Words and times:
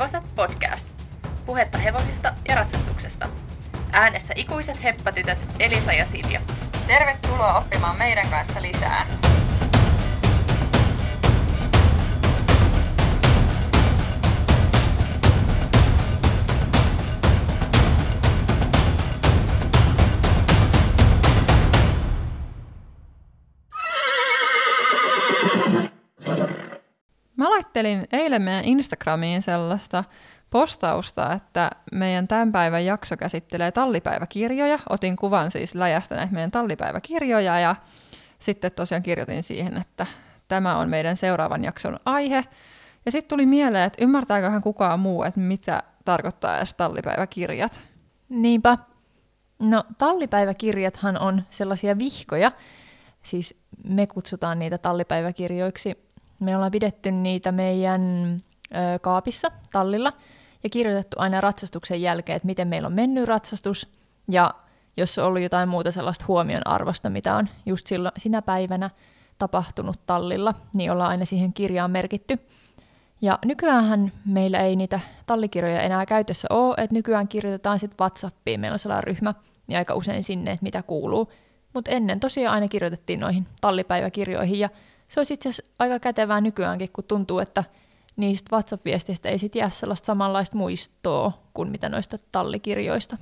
Hevoset 0.00 0.34
podcast. 0.34 0.86
Puhetta 1.46 1.78
hevosista 1.78 2.34
ja 2.48 2.54
ratsastuksesta. 2.54 3.28
Äänessä 3.92 4.34
ikuiset 4.36 4.82
heppatytöt 4.82 5.38
Elisa 5.58 5.92
ja 5.92 6.06
Silja. 6.06 6.40
Tervetuloa 6.86 7.58
oppimaan 7.58 7.98
meidän 7.98 8.28
kanssa 8.28 8.62
lisää. 8.62 9.06
Mä 27.70 27.72
laittelin 27.74 28.08
eilen 28.12 28.42
meidän 28.42 28.64
Instagramiin 28.64 29.42
sellaista 29.42 30.04
postausta, 30.50 31.32
että 31.32 31.70
meidän 31.92 32.28
tämän 32.28 32.52
päivän 32.52 32.84
jakso 32.84 33.16
käsittelee 33.16 33.72
tallipäiväkirjoja. 33.72 34.78
Otin 34.88 35.16
kuvan 35.16 35.50
siis 35.50 35.74
läjästä 35.74 36.16
näitä 36.16 36.32
meidän 36.32 36.50
tallipäiväkirjoja 36.50 37.60
ja 37.60 37.76
sitten 38.38 38.72
tosiaan 38.72 39.02
kirjoitin 39.02 39.42
siihen, 39.42 39.76
että 39.76 40.06
tämä 40.48 40.76
on 40.76 40.88
meidän 40.88 41.16
seuraavan 41.16 41.64
jakson 41.64 42.00
aihe. 42.04 42.44
Ja 43.06 43.12
sitten 43.12 43.28
tuli 43.28 43.46
mieleen, 43.46 43.84
että 43.84 44.04
ymmärtääköhän 44.04 44.62
kukaan 44.62 45.00
muu, 45.00 45.22
että 45.22 45.40
mitä 45.40 45.82
tarkoittaa 46.04 46.56
edes 46.56 46.74
tallipäiväkirjat. 46.74 47.80
Niinpä. 48.28 48.78
No 49.58 49.84
tallipäiväkirjathan 49.98 51.18
on 51.18 51.42
sellaisia 51.50 51.98
vihkoja, 51.98 52.52
siis 53.22 53.60
me 53.84 54.06
kutsutaan 54.06 54.58
niitä 54.58 54.78
tallipäiväkirjoiksi. 54.78 56.09
Me 56.40 56.56
ollaan 56.56 56.72
pidetty 56.72 57.10
niitä 57.10 57.52
meidän 57.52 58.02
ö, 58.74 58.98
kaapissa 58.98 59.48
tallilla 59.72 60.12
ja 60.64 60.70
kirjoitettu 60.70 61.16
aina 61.20 61.40
ratsastuksen 61.40 62.02
jälkeen, 62.02 62.36
että 62.36 62.46
miten 62.46 62.68
meillä 62.68 62.86
on 62.86 62.92
mennyt 62.92 63.28
ratsastus 63.28 63.88
ja 64.30 64.54
jos 64.96 65.18
on 65.18 65.24
ollut 65.24 65.42
jotain 65.42 65.68
muuta 65.68 65.92
sellaista 65.92 66.24
huomion 66.28 66.66
arvosta, 66.66 67.10
mitä 67.10 67.36
on 67.36 67.48
just 67.66 67.86
silloin, 67.86 68.12
sinä 68.16 68.42
päivänä 68.42 68.90
tapahtunut 69.38 70.06
tallilla, 70.06 70.54
niin 70.74 70.92
ollaan 70.92 71.10
aina 71.10 71.24
siihen 71.24 71.52
kirjaan 71.52 71.90
merkitty. 71.90 72.38
Ja 73.22 73.38
nykyään 73.44 74.12
meillä 74.24 74.58
ei 74.58 74.76
niitä 74.76 75.00
tallikirjoja 75.26 75.80
enää 75.80 76.06
käytössä 76.06 76.48
ole, 76.50 76.74
että 76.78 76.94
nykyään 76.94 77.28
kirjoitetaan 77.28 77.78
sitten 77.78 77.98
WhatsAppiin, 78.00 78.60
meillä 78.60 78.74
on 78.74 78.78
sellainen 78.78 79.04
ryhmä, 79.04 79.34
niin 79.66 79.78
aika 79.78 79.94
usein 79.94 80.24
sinne, 80.24 80.50
että 80.50 80.62
mitä 80.62 80.82
kuuluu. 80.82 81.32
Mutta 81.74 81.90
ennen 81.90 82.20
tosiaan 82.20 82.54
aina 82.54 82.68
kirjoitettiin 82.68 83.20
noihin 83.20 83.46
tallipäiväkirjoihin 83.60 84.58
ja 84.58 84.68
se 85.10 85.20
olisi 85.20 85.34
itse 85.34 85.48
asiassa 85.48 85.72
aika 85.78 85.98
kätevää 85.98 86.40
nykyäänkin, 86.40 86.90
kun 86.92 87.04
tuntuu, 87.04 87.38
että 87.38 87.64
niistä 88.16 88.56
WhatsApp-viesteistä 88.56 89.28
ei 89.28 89.38
sitten 89.38 89.60
jää 89.60 89.70
sellaista 89.70 90.06
samanlaista 90.06 90.56
muistoa 90.56 91.32
kuin 91.54 91.70
mitä 91.70 91.88
noista 91.88 92.16
tallikirjoista. 92.32 93.16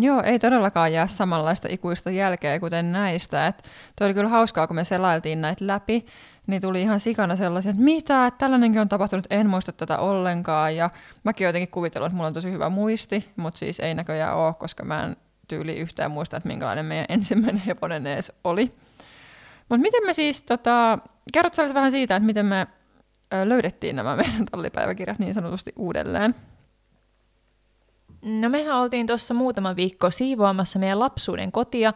Joo, 0.00 0.22
ei 0.22 0.38
todellakaan 0.38 0.92
jää 0.92 1.06
samanlaista 1.06 1.68
ikuista 1.70 2.10
jälkeä 2.10 2.60
kuten 2.60 2.92
näistä. 2.92 3.46
Et 3.46 3.68
toi 3.98 4.06
oli 4.06 4.14
kyllä 4.14 4.28
hauskaa, 4.28 4.66
kun 4.66 4.76
me 4.76 4.84
selailtiin 4.84 5.40
näitä 5.40 5.66
läpi, 5.66 6.06
niin 6.46 6.62
tuli 6.62 6.82
ihan 6.82 7.00
sikana 7.00 7.36
sellaisia, 7.36 7.70
että 7.70 7.82
mitä, 7.82 8.26
että 8.26 8.38
tällainenkin 8.38 8.80
on 8.80 8.88
tapahtunut, 8.88 9.26
en 9.30 9.50
muista 9.50 9.72
tätä 9.72 9.98
ollenkaan. 9.98 10.76
Ja 10.76 10.90
mäkin 11.24 11.44
jotenkin 11.44 11.70
kuvitellut, 11.70 12.06
että 12.06 12.16
mulla 12.16 12.26
on 12.26 12.34
tosi 12.34 12.50
hyvä 12.50 12.68
muisti, 12.68 13.28
mutta 13.36 13.58
siis 13.58 13.80
ei 13.80 13.94
näköjään 13.94 14.36
ole, 14.36 14.54
koska 14.54 14.84
mä 14.84 15.04
en 15.04 15.16
tyyli 15.48 15.76
yhtään 15.76 16.10
muista, 16.10 16.36
että 16.36 16.48
minkälainen 16.48 16.84
meidän 16.84 17.06
ensimmäinen 17.18 17.62
hevonen 17.66 18.06
edes 18.06 18.32
oli. 18.44 18.72
Mutta 19.68 19.82
miten 19.82 20.06
me 20.06 20.12
siis, 20.12 20.42
tota, 20.42 20.98
kerrot 21.32 21.56
vähän 21.74 21.90
siitä, 21.90 22.16
että 22.16 22.26
miten 22.26 22.46
me 22.46 22.66
löydettiin 23.44 23.96
nämä 23.96 24.16
meidän 24.16 24.46
tallipäiväkirjat 24.46 25.18
niin 25.18 25.34
sanotusti 25.34 25.72
uudelleen? 25.76 26.34
No 28.22 28.48
mehän 28.48 28.76
oltiin 28.76 29.06
tuossa 29.06 29.34
muutama 29.34 29.76
viikko 29.76 30.10
siivoamassa 30.10 30.78
meidän 30.78 30.98
lapsuuden 30.98 31.52
kotia. 31.52 31.92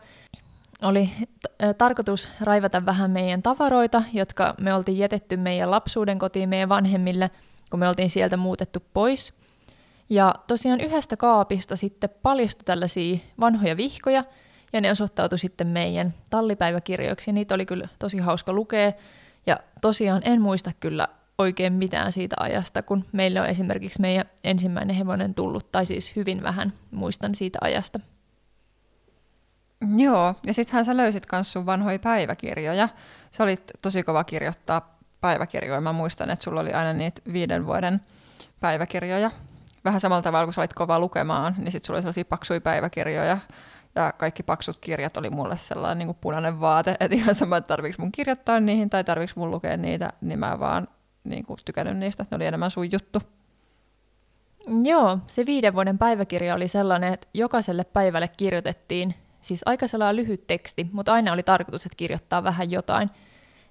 Oli 0.83 1.11
t- 1.19 1.79
tarkoitus 1.79 2.29
raivata 2.41 2.87
vähän 2.87 3.11
meidän 3.11 3.43
tavaroita, 3.43 4.03
jotka 4.13 4.55
me 4.61 4.75
oltiin 4.75 4.99
jätetty 4.99 5.37
meidän 5.37 5.71
lapsuuden 5.71 6.19
kotiin 6.19 6.49
meidän 6.49 6.69
vanhemmille, 6.69 7.31
kun 7.71 7.81
me 7.81 7.89
oltiin 7.89 8.11
sieltä 8.11 8.37
muutettu 8.37 8.83
pois. 8.95 9.33
Ja 10.11 10.35
tosiaan 10.47 10.81
yhdestä 10.81 11.17
kaapista 11.17 11.77
sitten 11.77 12.11
paljastui 12.23 12.65
tällaisia 12.65 13.19
vanhoja 13.41 13.77
vihkoja, 13.77 14.25
ja 14.77 14.81
ne 14.81 14.91
osoittautui 14.91 15.39
sitten 15.39 15.67
meidän 15.67 16.15
tallipäiväkirjoiksi. 16.31 17.33
Niitä 17.33 17.55
oli 17.55 17.67
kyllä 17.67 17.89
tosi 17.99 18.19
hauska 18.19 18.53
lukea, 18.53 18.93
ja 19.47 19.59
tosiaan 19.81 20.23
en 20.25 20.41
muista 20.41 20.71
kyllä 20.81 21.09
oikein 21.39 21.73
mitään 21.73 22.13
siitä 22.13 22.37
ajasta, 22.41 22.83
kun 22.83 23.05
meillä 23.13 23.43
on 23.43 23.49
esimerkiksi 23.49 24.01
meidän 24.01 24.27
ensimmäinen 24.45 24.97
hevonen 24.97 25.35
tullut, 25.35 25.73
tai 25.73 25.87
siis 25.87 26.17
hyvin 26.17 26.43
vähän 26.43 26.73
muistan 26.91 27.35
siitä 27.35 27.59
ajasta. 27.61 28.01
Joo, 29.97 30.35
ja 30.47 30.55
sittenhän 30.55 30.85
sä 30.85 30.97
löysit 30.97 31.27
myös 31.33 31.53
sun 31.53 31.67
vanhoja 31.67 31.99
päiväkirjoja. 31.99 32.89
Sä 33.31 33.45
olit 33.45 33.71
tosi 33.83 34.03
kova 34.03 34.25
kirjoittaa 34.25 34.99
päiväkirjoja. 35.21 35.81
Mä 35.81 35.93
muistan, 35.93 36.31
että 36.31 36.45
sulla 36.45 36.61
oli 36.61 36.73
aina 36.73 36.93
niitä 36.93 37.23
viiden 37.33 37.67
vuoden 37.67 38.01
päiväkirjoja. 38.61 39.31
Vähän 39.85 40.01
samalla 40.01 40.23
tavalla, 40.23 40.47
kun 40.47 40.53
sä 40.53 40.61
olit 40.61 40.75
kova 40.75 40.99
lukemaan, 40.99 41.55
niin 41.59 41.73
sitten 41.73 41.87
sulla 41.87 41.97
oli 41.97 42.03
sellaisia 42.03 42.25
paksuja 42.25 42.61
päiväkirjoja. 42.61 43.39
Ja 43.97 44.13
kaikki 44.13 44.43
paksut 44.43 44.79
kirjat 44.79 45.17
oli 45.17 45.31
mulle 45.31 45.57
sellainen 45.57 45.99
niin 45.99 46.07
kuin 46.07 46.19
punainen 46.21 46.61
vaate, 46.61 46.97
että 47.01 47.17
ihan 47.17 47.35
sama, 47.35 47.57
että 47.57 47.69
tarviiko 47.69 48.03
mun 48.03 48.13
kirjoittaa 48.13 48.61
niihin 48.61 48.91
tai 48.91 49.05
tarviiko 49.05 49.33
mun 49.37 49.51
lukea 49.51 49.77
niitä, 49.77 50.13
niin 50.21 50.39
mä 50.39 50.61
vaan 50.61 50.89
niin 51.25 51.45
kuin 51.47 51.59
tykännyt 51.65 51.97
niistä. 51.97 52.27
Ne 52.31 52.35
oli 52.35 52.47
enemmän 52.47 52.71
sun 52.71 52.93
juttu. 52.93 53.23
Joo, 54.85 55.19
se 55.27 55.47
viiden 55.47 55.75
vuoden 55.75 55.99
päiväkirja 55.99 56.55
oli 56.55 56.69
sellainen, 56.69 57.13
että 57.13 57.29
jokaiselle 57.35 57.85
päivälle 57.85 58.29
kirjoitettiin 58.37 59.15
siis 59.41 59.61
aika 59.67 59.87
sellainen 59.87 60.17
lyhyt 60.17 60.47
teksti, 60.47 60.89
mutta 60.93 61.13
aina 61.13 61.33
oli 61.33 61.43
tarkoitus, 61.43 61.87
että 61.87 61.97
kirjoittaa 61.97 62.45
vähän 62.45 62.71
jotain. 62.71 63.11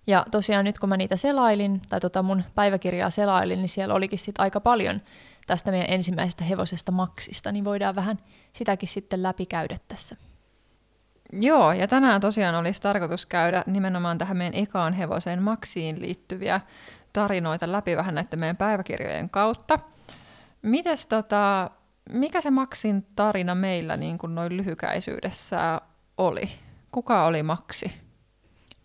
Ja 0.08 0.26
tosiaan 0.32 0.66
nyt 0.66 0.80
kun 0.80 0.90
mä 0.90 0.98
niitä 0.98 1.16
selailin, 1.16 1.82
tai 1.90 2.00
tota 2.00 2.24
mun 2.24 2.44
päiväkirjaa 2.56 3.10
selailin, 3.10 3.60
niin 3.60 3.70
siellä 3.70 3.94
olikin 3.94 4.20
sitten 4.20 4.44
aika 4.44 4.60
paljon 4.60 5.02
tästä 5.46 5.72
meidän 5.72 5.90
ensimmäisestä 5.90 6.44
hevosesta 6.44 6.92
Maksista, 6.92 7.52
niin 7.52 7.66
voidaan 7.66 7.96
vähän 7.96 8.18
sitäkin 8.54 8.90
sitten 8.90 9.24
läpikäydä 9.24 9.78
tässä. 9.88 10.16
Joo, 11.34 11.74
ja 11.74 11.88
tänään 11.88 12.22
tosiaan 12.22 12.56
olisi 12.56 12.82
tarkoitus 12.82 13.26
käydä 13.26 13.64
nimenomaan 13.68 14.18
tähän 14.18 14.38
meidän 14.38 14.56
ekaan 14.56 14.94
hevoseen 14.94 15.44
Maksiin 15.44 16.02
liittyviä 16.02 16.62
tarinoita 17.14 17.72
läpi 17.72 17.98
vähän 17.98 18.16
näiden 18.16 18.40
meidän 18.40 18.58
päiväkirjojen 18.58 19.30
kautta. 19.30 19.80
Mites 20.62 21.06
tota, 21.06 21.70
mikä 22.10 22.42
se 22.42 22.52
Maksin 22.52 23.08
tarina 23.16 23.56
meillä 23.56 23.98
niin 23.98 24.18
kuin 24.18 24.36
noin 24.36 24.58
lyhykäisyydessä 24.58 25.82
oli? 26.18 26.50
Kuka 26.92 27.26
oli 27.26 27.44
Maksi? 27.44 28.02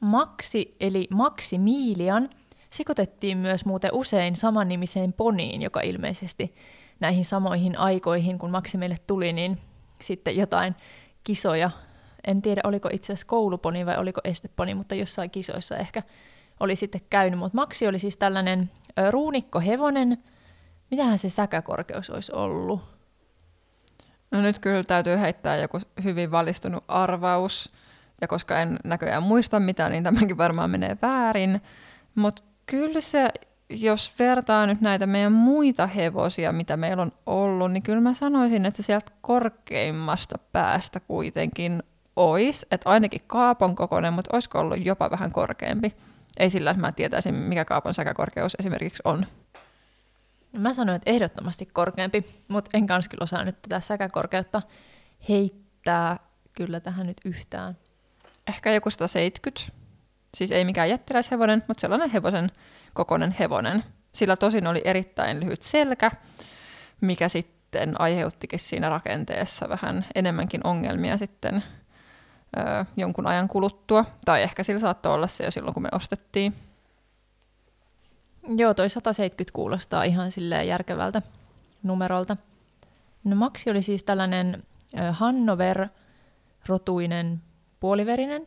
Maksi 0.00 0.76
eli 0.80 1.08
Maximilian 1.10 2.30
sekoitettiin 2.70 3.38
myös 3.38 3.64
muuten 3.64 3.90
usein 3.92 4.36
samannimiseen 4.36 5.12
poniin, 5.12 5.62
joka 5.62 5.80
ilmeisesti 5.80 6.54
näihin 7.00 7.24
samoihin 7.24 7.78
aikoihin, 7.78 8.38
kun 8.38 8.50
Maksi 8.50 8.78
meille 8.78 8.96
tuli, 9.06 9.32
niin 9.32 9.58
sitten 10.02 10.36
jotain 10.36 10.74
kisoja. 11.24 11.70
En 12.26 12.42
tiedä, 12.42 12.60
oliko 12.64 12.88
itse 12.92 13.12
asiassa 13.12 13.26
kouluponi 13.26 13.86
vai 13.86 13.96
oliko 13.96 14.20
esteponi, 14.24 14.74
mutta 14.74 14.94
jossain 14.94 15.30
kisoissa 15.30 15.76
ehkä 15.76 16.02
oli 16.60 16.76
sitten 16.76 17.00
käynyt. 17.10 17.38
Mutta 17.38 17.56
Maksi 17.56 17.86
oli 17.86 17.98
siis 17.98 18.16
tällainen 18.16 18.70
ruunikkohevonen. 19.10 20.24
Mitähän 20.90 21.18
se 21.18 21.30
säkäkorkeus 21.30 22.10
olisi 22.10 22.32
ollut? 22.32 22.80
No 24.30 24.42
nyt 24.42 24.58
kyllä 24.58 24.82
täytyy 24.82 25.20
heittää 25.20 25.56
joku 25.56 25.80
hyvin 26.04 26.30
valistunut 26.30 26.84
arvaus. 26.88 27.72
Ja 28.20 28.28
koska 28.28 28.60
en 28.60 28.78
näköjään 28.84 29.22
muista 29.22 29.60
mitään, 29.60 29.92
niin 29.92 30.04
tämäkin 30.04 30.38
varmaan 30.38 30.70
menee 30.70 30.96
väärin. 31.02 31.62
Mutta 32.14 32.42
kyllä 32.70 33.00
se, 33.00 33.28
jos 33.70 34.12
vertaa 34.18 34.66
nyt 34.66 34.80
näitä 34.80 35.06
meidän 35.06 35.32
muita 35.32 35.86
hevosia, 35.86 36.52
mitä 36.52 36.76
meillä 36.76 37.02
on 37.02 37.12
ollut, 37.26 37.72
niin 37.72 37.82
kyllä 37.82 38.00
mä 38.00 38.14
sanoisin, 38.14 38.66
että 38.66 38.82
se 38.82 38.86
sieltä 38.86 39.12
korkeimmasta 39.20 40.38
päästä 40.52 41.00
kuitenkin 41.00 41.82
olisi. 42.16 42.66
Että 42.70 42.90
ainakin 42.90 43.20
kaapon 43.26 43.76
kokoinen, 43.76 44.12
mutta 44.12 44.30
olisiko 44.32 44.58
ollut 44.58 44.86
jopa 44.86 45.10
vähän 45.10 45.32
korkeampi. 45.32 45.94
Ei 46.36 46.50
sillä, 46.50 46.70
että 46.70 46.80
mä 46.80 46.92
tietäisin, 46.92 47.34
mikä 47.34 47.64
kaapon 47.64 47.94
säkäkorkeus 47.94 48.56
esimerkiksi 48.58 49.02
on. 49.04 49.26
Mä 50.52 50.72
sanoin, 50.72 50.96
että 50.96 51.10
ehdottomasti 51.10 51.66
korkeampi, 51.66 52.24
mutta 52.48 52.70
en 52.74 52.86
kans 52.86 53.08
kyllä 53.08 53.22
osaa 53.22 53.44
nyt 53.44 53.62
tätä 53.62 53.80
säkäkorkeutta 53.80 54.62
heittää 55.28 56.16
kyllä 56.52 56.80
tähän 56.80 57.06
nyt 57.06 57.20
yhtään. 57.24 57.76
Ehkä 58.48 58.72
joku 58.72 58.90
170. 58.90 59.79
Siis 60.34 60.52
ei 60.52 60.64
mikään 60.64 60.90
jättiläishevonen, 60.90 61.62
mutta 61.68 61.80
sellainen 61.80 62.10
hevosen 62.10 62.50
kokoinen 62.94 63.36
hevonen. 63.38 63.84
Sillä 64.12 64.36
tosin 64.36 64.66
oli 64.66 64.82
erittäin 64.84 65.40
lyhyt 65.40 65.62
selkä, 65.62 66.10
mikä 67.00 67.28
sitten 67.28 68.00
aiheuttikin 68.00 68.58
siinä 68.58 68.88
rakenteessa 68.88 69.68
vähän 69.68 70.06
enemmänkin 70.14 70.66
ongelmia 70.66 71.16
sitten 71.16 71.62
ö, 72.56 72.84
jonkun 72.96 73.26
ajan 73.26 73.48
kuluttua. 73.48 74.04
Tai 74.24 74.42
ehkä 74.42 74.62
sillä 74.62 74.80
saattoi 74.80 75.14
olla 75.14 75.26
se 75.26 75.44
jo 75.44 75.50
silloin, 75.50 75.74
kun 75.74 75.82
me 75.82 75.88
ostettiin. 75.92 76.54
Joo, 78.56 78.74
toi 78.74 78.88
170 78.88 79.54
kuulostaa 79.54 80.04
ihan 80.04 80.32
silleen 80.32 80.68
järkevältä 80.68 81.22
numerolta. 81.82 82.36
No 83.24 83.36
Maxi 83.36 83.70
oli 83.70 83.82
siis 83.82 84.02
tällainen 84.02 84.62
Hannover-rotuinen 85.10 87.42
puoliverinen 87.80 88.46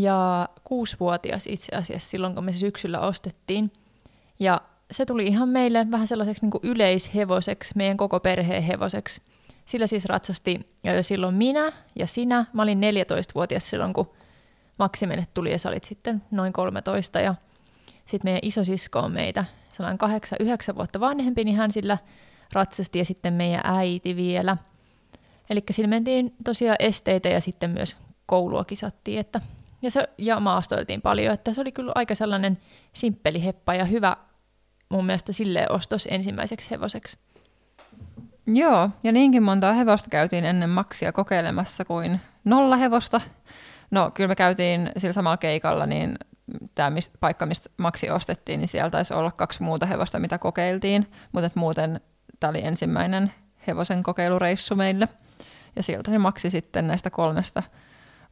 ja 0.00 0.48
kuusivuotias 0.64 1.46
itse 1.46 1.76
asiassa 1.76 2.10
silloin, 2.10 2.34
kun 2.34 2.44
me 2.44 2.52
se 2.52 2.58
syksyllä 2.58 3.00
ostettiin. 3.00 3.72
Ja 4.40 4.60
se 4.90 5.06
tuli 5.06 5.26
ihan 5.26 5.48
meille 5.48 5.86
vähän 5.90 6.06
sellaiseksi 6.06 6.44
niin 6.44 6.50
kuin 6.50 6.60
yleishevoseksi, 6.64 7.72
meidän 7.76 7.96
koko 7.96 8.20
perheen 8.20 8.62
hevoseksi. 8.62 9.22
Sillä 9.64 9.86
siis 9.86 10.04
ratsasti 10.04 10.74
silloin 11.02 11.34
minä 11.34 11.72
ja 11.96 12.06
sinä. 12.06 12.44
Mä 12.52 12.62
olin 12.62 12.80
14-vuotias 12.80 13.70
silloin, 13.70 13.92
kun 13.92 14.10
Maksimenet 14.78 15.34
tuli 15.34 15.52
ja 15.52 15.58
sä 15.58 15.68
olit 15.68 15.84
sitten 15.84 16.22
noin 16.30 16.52
13. 16.52 17.20
Ja 17.20 17.34
sitten 18.04 18.26
meidän 18.26 18.40
isosisko 18.42 18.98
on 18.98 19.12
meitä 19.12 19.44
sellainen 19.72 20.00
8-9 20.72 20.76
vuotta 20.76 21.00
vanhempi, 21.00 21.44
niin 21.44 21.56
hän 21.56 21.72
sillä 21.72 21.98
ratsasti 22.52 22.98
ja 22.98 23.04
sitten 23.04 23.34
meidän 23.34 23.60
äiti 23.64 24.16
vielä. 24.16 24.56
Eli 25.50 25.62
sillä 25.70 25.88
mentiin 25.88 26.34
tosiaan 26.44 26.76
esteitä 26.78 27.28
ja 27.28 27.40
sitten 27.40 27.70
myös 27.70 27.96
koulua 28.26 28.64
kisattiin, 28.64 29.20
että, 29.20 29.40
ja, 29.84 29.90
se, 29.90 30.08
ja 30.18 30.40
maastoiltiin 30.40 31.02
paljon, 31.02 31.34
että 31.34 31.52
se 31.52 31.60
oli 31.60 31.72
kyllä 31.72 31.92
aika 31.94 32.14
sellainen 32.14 32.58
simppeli 32.92 33.44
heppa 33.44 33.74
ja 33.74 33.84
hyvä 33.84 34.16
mun 34.88 35.06
mielestä 35.06 35.32
silleen 35.32 35.72
ostos 35.72 36.08
ensimmäiseksi 36.10 36.70
hevoseksi. 36.70 37.18
Joo, 38.46 38.90
ja 39.02 39.12
niinkin 39.12 39.42
montaa 39.42 39.72
hevosta 39.72 40.10
käytiin 40.10 40.44
ennen 40.44 40.70
maksia 40.70 41.12
kokeilemassa 41.12 41.84
kuin 41.84 42.20
nolla 42.44 42.76
hevosta. 42.76 43.20
No 43.90 44.10
kyllä 44.10 44.28
me 44.28 44.34
käytiin 44.34 44.90
sillä 44.96 45.12
samalla 45.12 45.36
keikalla, 45.36 45.86
niin 45.86 46.18
tämä 46.74 46.90
mist, 46.90 47.12
paikka, 47.20 47.46
mistä 47.46 47.70
maksi 47.76 48.10
ostettiin, 48.10 48.60
niin 48.60 48.68
siellä 48.68 48.90
taisi 48.90 49.14
olla 49.14 49.30
kaksi 49.30 49.62
muuta 49.62 49.86
hevosta, 49.86 50.18
mitä 50.18 50.38
kokeiltiin, 50.38 51.10
mutta 51.32 51.50
muuten 51.54 52.00
tämä 52.40 52.50
oli 52.50 52.64
ensimmäinen 52.64 53.32
hevosen 53.66 54.02
kokeilureissu 54.02 54.76
meille. 54.76 55.08
Ja 55.76 55.82
sieltä 55.82 56.10
se 56.10 56.18
maksi 56.18 56.50
sitten 56.50 56.86
näistä 56.88 57.10
kolmesta 57.10 57.62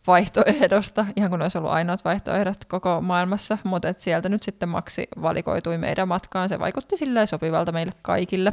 vaihtoehdosta, 0.06 1.06
ihan 1.16 1.30
kun 1.30 1.42
olisi 1.42 1.58
ollut 1.58 1.70
ainoat 1.70 2.04
vaihtoehdot 2.04 2.64
koko 2.64 3.00
maailmassa, 3.00 3.58
mutta 3.64 3.88
et 3.88 3.98
sieltä 3.98 4.28
nyt 4.28 4.42
sitten 4.42 4.68
maksi 4.68 5.08
valikoitui 5.22 5.78
meidän 5.78 6.08
matkaan. 6.08 6.48
Se 6.48 6.58
vaikutti 6.58 6.96
silleen 6.96 7.26
sopivalta 7.26 7.72
meille 7.72 7.92
kaikille. 8.02 8.52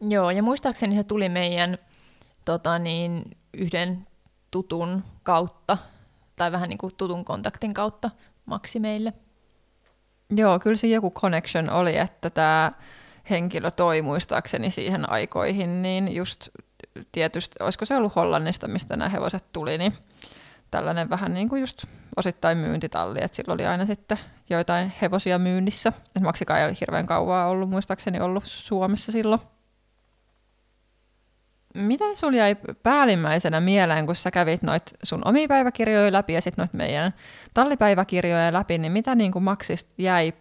Joo, 0.00 0.30
ja 0.30 0.42
muistaakseni 0.42 0.96
se 0.96 1.04
tuli 1.04 1.28
meidän 1.28 1.78
tota 2.44 2.78
niin, 2.78 3.22
yhden 3.54 4.06
tutun 4.50 5.04
kautta, 5.22 5.78
tai 6.36 6.52
vähän 6.52 6.68
niin 6.68 6.78
kuin 6.78 6.94
tutun 6.96 7.24
kontaktin 7.24 7.74
kautta 7.74 8.10
maksi 8.46 8.80
meille. 8.80 9.12
Joo, 10.36 10.58
kyllä 10.58 10.76
se 10.76 10.86
joku 10.86 11.10
connection 11.10 11.70
oli, 11.70 11.96
että 11.96 12.30
tämä 12.30 12.72
henkilö 13.30 13.70
toi 13.70 14.02
muistaakseni 14.02 14.70
siihen 14.70 15.10
aikoihin, 15.10 15.82
niin 15.82 16.14
just 16.14 16.48
tietysti, 17.12 17.56
olisiko 17.60 17.84
se 17.84 17.96
ollut 17.96 18.16
Hollannista, 18.16 18.68
mistä 18.68 18.96
nämä 18.96 19.08
hevoset 19.08 19.44
tuli, 19.52 19.78
niin 19.78 19.92
tällainen 20.70 21.10
vähän 21.10 21.34
niin 21.34 21.48
kuin 21.48 21.60
just 21.60 21.84
osittain 22.16 22.58
myyntitalli, 22.58 23.18
että 23.22 23.36
sillä 23.36 23.54
oli 23.54 23.66
aina 23.66 23.86
sitten 23.86 24.18
joitain 24.50 24.92
hevosia 25.02 25.38
myynnissä. 25.38 25.92
Et 26.16 26.22
Maksika 26.22 26.58
ei 26.58 26.64
ole 26.64 26.76
hirveän 26.80 27.06
kauaa 27.06 27.48
ollut, 27.48 27.70
muistaakseni 27.70 28.20
ollut 28.20 28.44
Suomessa 28.46 29.12
silloin. 29.12 29.40
Mitä 31.74 32.04
sulla 32.14 32.36
jäi 32.36 32.56
päällimmäisenä 32.82 33.60
mieleen, 33.60 34.06
kun 34.06 34.16
sä 34.16 34.30
kävit 34.30 34.62
noit 34.62 34.82
sun 35.02 35.22
omia 35.24 35.48
päiväkirjoja 35.48 36.12
läpi 36.12 36.32
ja 36.32 36.40
sitten 36.40 36.62
noit 36.62 36.72
meidän 36.72 37.14
tallipäiväkirjoja 37.54 38.52
läpi, 38.52 38.78
niin 38.78 38.92
mitä 38.92 39.14
niin 39.14 39.32
kuin 39.32 39.42
Maksista 39.42 39.94
jäi 39.98 40.32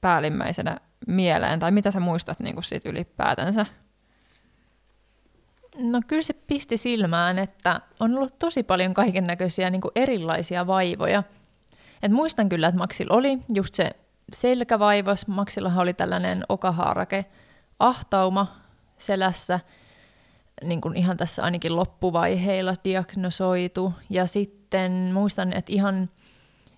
päällimmäisenä 0.00 0.76
mieleen, 1.06 1.60
tai 1.60 1.70
mitä 1.70 1.90
sä 1.90 2.00
muistat 2.00 2.40
niin 2.40 2.54
kuin 2.54 2.64
siitä 2.64 2.88
ylipäätänsä? 2.88 3.66
No 5.78 6.00
kyllä 6.06 6.22
se 6.22 6.32
pisti 6.32 6.76
silmään, 6.76 7.38
että 7.38 7.80
on 8.00 8.16
ollut 8.16 8.38
tosi 8.38 8.62
paljon 8.62 8.94
kaiken 8.94 9.26
näköisiä 9.26 9.70
niin 9.70 9.80
erilaisia 9.96 10.66
vaivoja. 10.66 11.22
Et 12.02 12.12
muistan 12.12 12.48
kyllä, 12.48 12.68
että 12.68 12.78
Maxilla 12.78 13.14
oli 13.14 13.38
just 13.54 13.74
se 13.74 13.90
selkävaivos. 14.32 15.26
Maxillahan 15.26 15.82
oli 15.82 15.94
tällainen 15.94 16.44
okahaarake 16.48 17.24
ahtauma 17.78 18.56
selässä, 18.98 19.60
niin 20.64 20.80
kuin 20.80 20.96
ihan 20.96 21.16
tässä 21.16 21.42
ainakin 21.42 21.76
loppuvaiheilla 21.76 22.74
diagnosoitu. 22.84 23.92
Ja 24.10 24.26
sitten 24.26 24.92
muistan, 24.92 25.52
että 25.52 25.72
ihan 25.72 26.10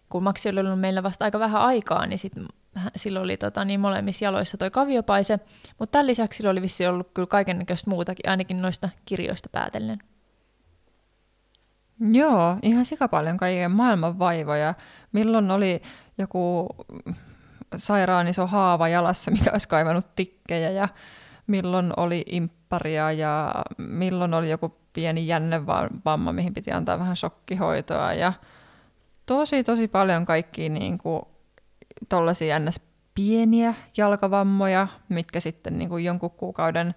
kun 0.08 0.22
Maxi 0.22 0.48
oli 0.48 0.60
ollut 0.60 0.80
meillä 0.80 1.02
vasta 1.02 1.24
aika 1.24 1.38
vähän 1.38 1.62
aikaa, 1.62 2.06
niin 2.06 2.18
sitten 2.18 2.48
sillä 2.96 3.20
oli 3.20 3.36
tota, 3.36 3.64
niin 3.64 3.80
molemmissa 3.80 4.24
jaloissa 4.24 4.56
toi 4.56 4.70
kaviopaise, 4.70 5.40
mutta 5.78 5.92
tämän 5.92 6.06
lisäksi 6.06 6.36
sillä 6.36 6.50
oli 6.50 6.62
vissi 6.62 6.86
ollut 6.86 7.10
kyllä 7.14 7.26
kaikennäköistä 7.26 7.90
muutakin, 7.90 8.30
ainakin 8.30 8.62
noista 8.62 8.88
kirjoista 9.06 9.48
päätellen. 9.52 9.98
Joo, 12.12 12.56
ihan 12.62 12.84
sika 12.84 13.08
paljon 13.08 13.36
kaiken 13.36 13.70
maailman 13.70 14.18
vaivoja. 14.18 14.74
Milloin 15.12 15.50
oli 15.50 15.82
joku 16.18 16.68
sairaan 17.76 18.28
iso 18.28 18.46
haava 18.46 18.88
jalassa, 18.88 19.30
mikä 19.38 19.50
olisi 19.52 19.68
kaivannut 19.68 20.14
tikkejä 20.16 20.70
ja 20.70 20.88
milloin 21.46 21.92
oli 21.96 22.24
impparia 22.26 23.12
ja 23.12 23.54
milloin 23.78 24.34
oli 24.34 24.50
joku 24.50 24.76
pieni 24.92 25.26
jännevamma, 25.26 26.32
mihin 26.32 26.54
piti 26.54 26.72
antaa 26.72 26.98
vähän 26.98 27.16
shokkihoitoa 27.16 28.12
ja 28.12 28.32
tosi 29.26 29.64
tosi 29.64 29.88
paljon 29.88 30.26
kaikkia 30.26 30.68
niin 30.68 30.98
kuin 30.98 31.22
tuollaisia 32.08 32.58
ns. 32.58 32.80
pieniä 33.14 33.74
jalkavammoja, 33.96 34.88
mitkä 35.08 35.40
sitten 35.40 35.78
niin 35.78 35.88
kuin 35.88 36.04
jonkun 36.04 36.30
kuukauden 36.30 36.94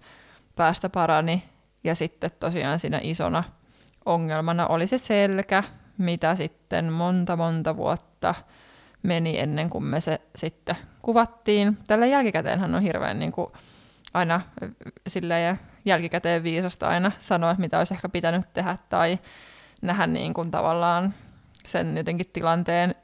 päästä 0.55 0.89
parani. 0.89 1.43
Ja 1.83 1.95
sitten 1.95 2.31
tosiaan 2.39 2.79
siinä 2.79 2.99
isona 3.03 3.43
ongelmana 4.05 4.67
oli 4.67 4.87
se 4.87 4.97
selkä, 4.97 5.63
mitä 5.97 6.35
sitten 6.35 6.93
monta 6.93 7.35
monta 7.35 7.77
vuotta 7.77 8.35
meni 9.03 9.39
ennen 9.39 9.69
kuin 9.69 9.83
me 9.83 9.99
se 9.99 10.21
sitten 10.35 10.75
kuvattiin. 11.01 11.77
Tällä 11.87 12.05
jälkikäteenhän 12.05 12.75
on 12.75 12.81
hirveän 12.81 13.19
niin 13.19 13.31
kuin 13.31 13.51
aina 14.13 14.41
silleen 15.07 15.59
jälkikäteen 15.85 16.43
viisasta 16.43 16.87
aina 16.87 17.11
sanoa, 17.17 17.55
mitä 17.57 17.77
olisi 17.77 17.93
ehkä 17.93 18.09
pitänyt 18.09 18.53
tehdä 18.53 18.77
tai 18.89 19.19
nähdä 19.81 20.07
niin 20.07 20.33
kuin 20.33 20.51
tavallaan 20.51 21.13
sen 21.65 21.97
jotenkin 21.97 22.29
tilanteen 22.33 22.95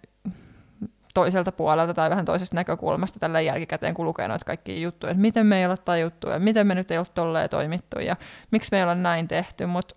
toiselta 1.17 1.51
puolelta 1.51 1.93
tai 1.93 2.09
vähän 2.09 2.25
toisesta 2.25 2.55
näkökulmasta 2.55 3.19
tällä 3.19 3.41
jälkikäteen, 3.41 3.93
kun 3.93 4.05
lukee 4.05 4.27
noita 4.27 4.45
kaikkia 4.45 4.79
juttuja, 4.79 5.11
että 5.11 5.21
miten 5.21 5.45
me 5.45 5.59
ei 5.59 5.65
ole 5.65 5.77
tajuttu 5.77 6.29
ja 6.29 6.39
miten 6.39 6.67
me 6.67 6.75
nyt 6.75 6.91
ei 6.91 6.97
ole 6.97 7.05
tolleen 7.13 7.49
toimittu 7.49 7.99
ja 7.99 8.15
miksi 8.51 8.69
me 8.71 8.77
ei 8.77 8.83
ole 8.83 8.95
näin 8.95 9.27
tehty, 9.27 9.65
mutta 9.65 9.95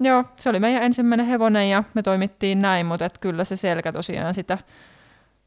joo, 0.00 0.24
se 0.36 0.48
oli 0.48 0.60
meidän 0.60 0.82
ensimmäinen 0.82 1.26
hevonen 1.26 1.70
ja 1.70 1.84
me 1.94 2.02
toimittiin 2.02 2.62
näin, 2.62 2.86
mutta 2.86 3.04
et 3.04 3.18
kyllä 3.18 3.44
se 3.44 3.56
selkä 3.56 3.92
tosiaan 3.92 4.34
sitä 4.34 4.58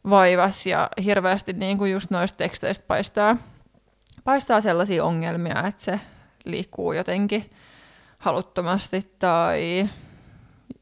vaivas 0.09 0.67
ja 0.67 0.89
hirveästi 1.03 1.53
niin 1.53 1.77
kuin 1.77 1.91
just 1.91 2.11
noista 2.11 2.37
teksteistä 2.37 2.85
paistaa, 2.87 3.37
paistaa 4.23 4.61
sellaisia 4.61 5.05
ongelmia, 5.05 5.63
että 5.67 5.83
se 5.83 5.99
liikkuu 6.45 6.93
jotenkin 6.93 7.49
haluttomasti 8.17 9.11
tai 9.19 9.89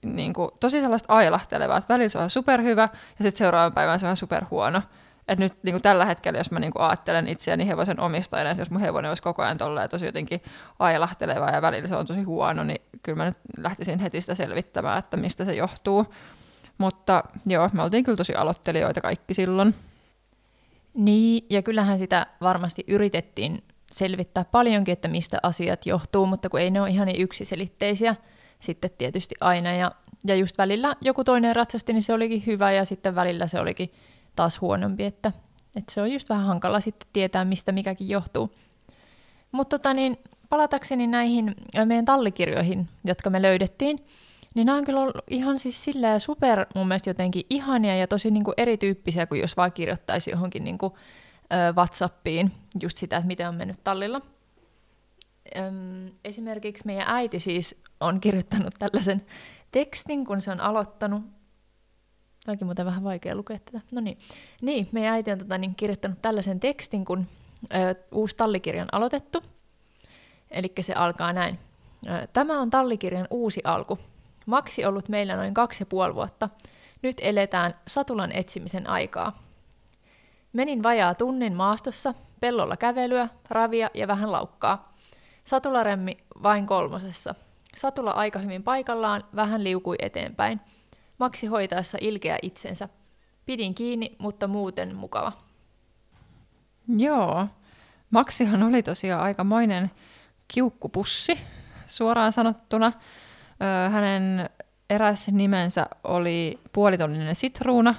niin 0.04 0.34
kuin, 0.34 0.52
tosi 0.60 0.82
sellaista 0.82 1.14
ailahtelevaa, 1.14 1.78
että 1.78 1.94
välillä 1.94 2.10
se 2.10 2.20
on 2.20 2.30
superhyvä 2.30 2.82
ja 3.20 3.24
sitten 3.24 3.38
seuraavan 3.38 3.74
päivän 3.74 4.00
se 4.00 4.08
on 4.08 4.18
superhuono. 4.18 4.82
Et 5.28 5.40
nyt 5.40 5.54
niin 5.64 5.74
kuin 5.74 5.82
tällä 5.82 6.06
hetkellä, 6.06 6.40
jos 6.40 6.52
mä 6.52 6.60
niin 6.60 6.74
kuin 6.74 6.84
ajattelen 6.84 7.28
itseäni 7.28 7.68
hevosen 7.68 8.00
omistajana, 8.00 8.56
jos 8.60 8.72
mun 8.72 8.82
hevonen 8.82 9.10
olisi 9.10 9.24
koko 9.24 9.44
ajan 9.44 9.58
tolleen 9.58 9.90
tosi 9.90 10.06
jotenkin 10.06 10.42
ailahteleva 10.80 11.50
ja 11.50 11.62
välillä 11.62 11.88
se 11.88 11.96
on 11.96 12.06
tosi 12.06 12.24
huono, 12.24 12.64
niin 12.64 12.82
kyllä 13.04 13.16
mä 13.16 13.26
nyt 13.26 13.38
lähtisin 13.58 14.00
heti 14.00 14.22
sitä 14.22 14.36
selvittämään, 14.36 15.00
että 15.00 15.18
mistä 15.18 15.46
se 15.46 15.56
johtuu. 15.56 16.14
Mutta 16.78 17.24
joo, 17.46 17.70
me 17.74 17.84
oltiin 17.84 18.04
kyllä 18.04 18.16
tosi 18.16 18.36
aloittelijoita 18.36 19.02
kaikki 19.02 19.34
silloin. 19.34 19.76
Niin, 20.94 21.46
ja 21.50 21.62
kyllähän 21.62 22.00
sitä 22.00 22.28
varmasti 22.42 22.84
yritettiin 22.88 23.64
selvittää 23.92 24.46
paljonkin, 24.46 24.94
että 24.94 25.08
mistä 25.08 25.40
asiat 25.44 25.86
johtuu, 25.86 26.26
mutta 26.26 26.50
kun 26.50 26.60
ei 26.60 26.72
ne 26.72 26.82
ole 26.82 26.90
ihan 26.90 27.08
niin 27.08 27.22
yksiselitteisiä, 27.22 28.16
sitten 28.64 28.92
tietysti 28.98 29.36
aina. 29.42 29.72
Ja, 29.72 29.92
ja 30.26 30.36
just 30.36 30.58
välillä 30.58 30.96
joku 31.02 31.24
toinen 31.24 31.56
ratsasti, 31.56 31.94
niin 31.94 32.04
se 32.04 32.14
olikin 32.14 32.44
hyvä 32.46 32.72
ja 32.72 32.86
sitten 32.86 33.16
välillä 33.16 33.48
se 33.48 33.60
olikin 33.60 33.94
taas 34.36 34.62
huonompi, 34.62 35.04
että, 35.04 35.32
että 35.76 35.94
se 35.94 36.02
on 36.02 36.12
just 36.12 36.30
vähän 36.30 36.46
hankala 36.46 36.80
sitten 36.80 37.08
tietää, 37.14 37.46
mistä 37.46 37.72
mikäkin 37.72 38.10
johtuu. 38.10 38.56
Mutta 39.52 39.80
tota 39.80 39.94
niin, 39.94 40.18
palatakseni 40.50 41.08
näihin 41.08 41.56
meidän 41.86 42.06
tallikirjoihin, 42.06 42.90
jotka 43.06 43.30
me 43.30 43.42
löydettiin, 43.42 44.06
niin 44.56 44.66
nämä 44.66 44.78
on 44.78 44.86
kyllä 44.86 45.00
ollut 45.00 45.18
ihan 45.30 45.60
siis 45.60 45.84
silleen 45.84 46.20
super 46.20 46.66
mun 46.76 46.88
mielestä 46.88 47.10
jotenkin 47.10 47.44
ihania 47.50 47.96
ja 47.96 48.08
tosi 48.08 48.32
niin 48.32 48.44
kuin 48.44 48.56
erityyppisiä 48.58 49.26
kuin 49.26 49.42
jos 49.42 49.58
vaan 49.58 49.72
kirjoittaisi 49.72 50.32
johonkin 50.32 50.64
niin 50.64 50.78
kuin, 50.78 50.94
ö, 51.54 51.74
Whatsappiin 51.74 52.52
just 52.82 52.98
sitä, 52.98 53.18
että 53.18 53.28
miten 53.28 53.50
on 53.50 53.56
mennyt 53.56 53.84
tallilla. 53.84 54.22
Öm, 55.58 56.12
esimerkiksi 56.24 56.86
meidän 56.86 57.06
äiti 57.08 57.40
siis 57.40 57.82
on 58.00 58.20
kirjoittanut 58.20 58.74
tällaisen 58.80 59.26
tekstin, 59.72 60.26
kun 60.26 60.42
se 60.42 60.52
on 60.52 60.62
aloittanut 60.62 61.24
Toikin 62.46 62.68
muuten 62.68 62.86
vähän 62.86 63.04
vaikea 63.04 63.36
lukea 63.36 63.60
tätä. 63.60 63.82
No 63.92 64.02
niin. 64.02 64.18
Niin, 64.62 64.90
meidän 64.92 65.14
äiti 65.14 65.32
on 65.32 65.38
tota, 65.38 65.58
niin, 65.58 65.76
kirjoittanut 65.76 66.22
tällaisen 66.22 66.60
tekstin, 66.60 67.06
kun 67.06 67.28
ö, 67.64 67.96
uusi 68.12 68.36
tallikirjan 68.36 68.88
aloitettu. 68.92 69.44
Eli 70.52 70.74
se 70.82 70.94
alkaa 70.94 71.34
näin. 71.34 71.60
Tämä 72.34 72.60
on 72.60 72.70
tallikirjan 72.70 73.28
uusi 73.30 73.62
alku. 73.64 74.00
Maksi 74.46 74.86
ollut 74.86 75.10
meillä 75.10 75.36
noin 75.36 75.54
kaksi 75.54 75.82
ja 75.82 75.86
puoli 75.86 76.16
vuotta. 76.16 76.50
Nyt 77.02 77.18
eletään 77.22 77.76
satulan 77.88 78.32
etsimisen 78.32 78.90
aikaa. 78.90 79.44
Menin 80.54 80.84
vajaa 80.84 81.16
tunnin 81.16 81.56
maastossa, 81.56 82.14
pellolla 82.40 82.78
kävelyä, 82.78 83.30
ravia 83.50 83.90
ja 83.94 84.08
vähän 84.08 84.32
laukkaa. 84.32 84.93
Satularemmi 85.44 86.18
vain 86.44 86.66
kolmosessa. 86.68 87.36
Satula 87.76 88.12
aika 88.12 88.40
hyvin 88.40 88.64
paikallaan, 88.64 89.24
vähän 89.36 89.64
liukui 89.64 89.96
eteenpäin. 90.00 90.62
Maksi 91.18 91.48
hoitaessa 91.48 91.98
ilkeä 92.02 92.38
itsensä. 92.42 92.90
Pidin 93.46 93.76
kiinni, 93.76 94.16
mutta 94.20 94.48
muuten 94.48 94.96
mukava. 94.96 95.32
Joo. 96.98 97.48
Maksihan 98.10 98.64
oli 98.64 98.84
tosiaan 98.84 99.24
aikamoinen 99.24 99.92
kiukkupussi, 100.48 101.40
suoraan 101.88 102.32
sanottuna. 102.32 102.92
Ö, 102.96 103.90
hänen 103.90 104.50
eräs 104.90 105.28
nimensä 105.28 105.86
oli 106.04 106.60
puolitonninen 106.74 107.36
sitruuna, 107.36 107.96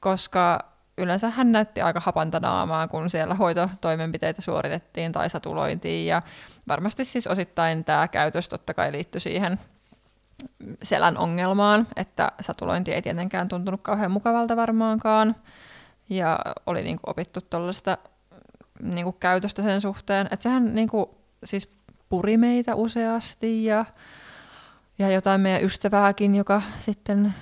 koska 0.00 0.73
yleensä 0.98 1.30
hän 1.30 1.52
näytti 1.52 1.80
aika 1.80 2.00
hapanta 2.00 2.40
naamaa, 2.40 2.88
kun 2.88 3.10
siellä 3.10 3.34
hoitotoimenpiteitä 3.34 4.42
suoritettiin 4.42 5.12
tai 5.12 5.30
satulointiin. 5.30 6.06
Ja 6.06 6.22
varmasti 6.68 7.04
siis 7.04 7.26
osittain 7.26 7.84
tämä 7.84 8.08
käytös 8.08 8.48
totta 8.48 8.74
kai 8.74 8.92
liittyi 8.92 9.20
siihen 9.20 9.60
selän 10.82 11.18
ongelmaan, 11.18 11.86
että 11.96 12.32
satulointi 12.40 12.92
ei 12.92 13.02
tietenkään 13.02 13.48
tuntunut 13.48 13.80
kauhean 13.82 14.10
mukavalta 14.10 14.56
varmaankaan. 14.56 15.36
Ja 16.10 16.38
oli 16.66 16.82
niin 16.82 16.96
kuin 16.96 17.10
opittu 17.10 17.40
tuollaista 17.40 17.98
niin 18.82 19.04
kuin 19.04 19.16
käytöstä 19.20 19.62
sen 19.62 19.80
suhteen, 19.80 20.28
että 20.30 20.42
sehän 20.42 20.74
niin 20.74 20.88
kuin, 20.88 21.06
siis 21.44 21.68
puri 22.08 22.36
meitä 22.36 22.74
useasti 22.74 23.64
ja, 23.64 23.84
ja 24.98 25.10
jotain 25.10 25.40
meidän 25.40 25.64
ystävääkin, 25.64 26.34
joka 26.34 26.62
sitten 26.78 27.34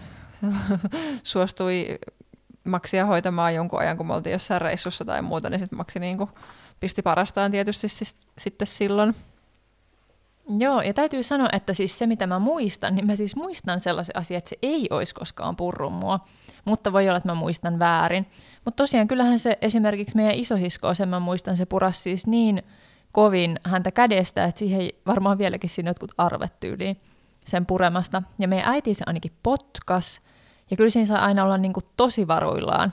suostui 1.23 1.99
Maksia 2.65 3.07
hoitamaan 3.07 3.55
jonkun 3.55 3.81
ajan, 3.81 3.97
kun 3.97 4.07
me 4.07 4.15
oltiin 4.15 4.33
jossain 4.33 4.61
reissussa 4.61 5.05
tai 5.05 5.23
muuta, 5.23 5.51
niin 5.51 5.59
sitten 5.59 5.77
Maksi 5.77 5.99
niin 5.99 6.19
kuin 6.19 6.31
pisti 6.81 7.03
parastaan 7.03 7.51
tietysti 7.51 7.89
siis, 7.89 8.17
sitten 8.39 8.67
silloin. 8.67 9.15
Joo, 10.59 10.81
ja 10.81 10.95
täytyy 10.95 11.23
sanoa, 11.23 11.49
että 11.53 11.73
siis 11.73 11.99
se 11.99 12.07
mitä 12.07 12.27
mä 12.27 12.39
muistan, 12.39 12.95
niin 12.95 13.07
mä 13.07 13.17
siis 13.17 13.37
muistan 13.37 13.81
sellaisen 13.81 14.17
asian, 14.17 14.39
että 14.39 14.51
se 14.51 14.59
ei 14.63 14.87
olisi 14.91 15.15
koskaan 15.15 15.57
purrun 15.57 15.93
mua, 15.93 16.21
mutta 16.65 16.93
voi 16.93 17.09
olla, 17.09 17.17
että 17.17 17.29
mä 17.29 17.35
muistan 17.35 17.79
väärin. 17.79 18.27
Mutta 18.65 18.83
tosiaan 18.83 19.09
kyllähän 19.09 19.39
se 19.39 19.59
esimerkiksi 19.61 20.17
meidän 20.17 20.35
isosisko, 20.35 20.95
sen 20.95 21.09
mä 21.09 21.21
muistan, 21.21 21.57
se 21.57 21.67
puras 21.67 22.03
siis 22.03 22.27
niin 22.27 22.63
kovin 23.13 23.61
häntä 23.65 23.91
kädestä, 23.91 24.45
että 24.45 24.59
siihen 24.59 24.91
varmaan 25.07 25.39
vieläkin 25.39 25.71
siinä 25.71 25.91
jotkut 25.91 26.13
arvet 26.19 26.61
tyyliin 26.61 27.01
sen 27.45 27.67
puremasta. 27.67 28.23
Ja 28.39 28.49
meidän 28.49 28.73
äiti 28.73 28.95
se 28.95 29.05
ainakin 29.07 29.33
potkas, 29.43 30.21
ja 30.73 30.77
kyllä 30.77 30.91
siinä 30.91 31.07
saa 31.07 31.25
aina 31.25 31.45
olla 31.45 31.59
niin 31.59 31.73
kuin 31.73 31.87
tosi 31.97 32.29
varuillaan, 32.29 32.93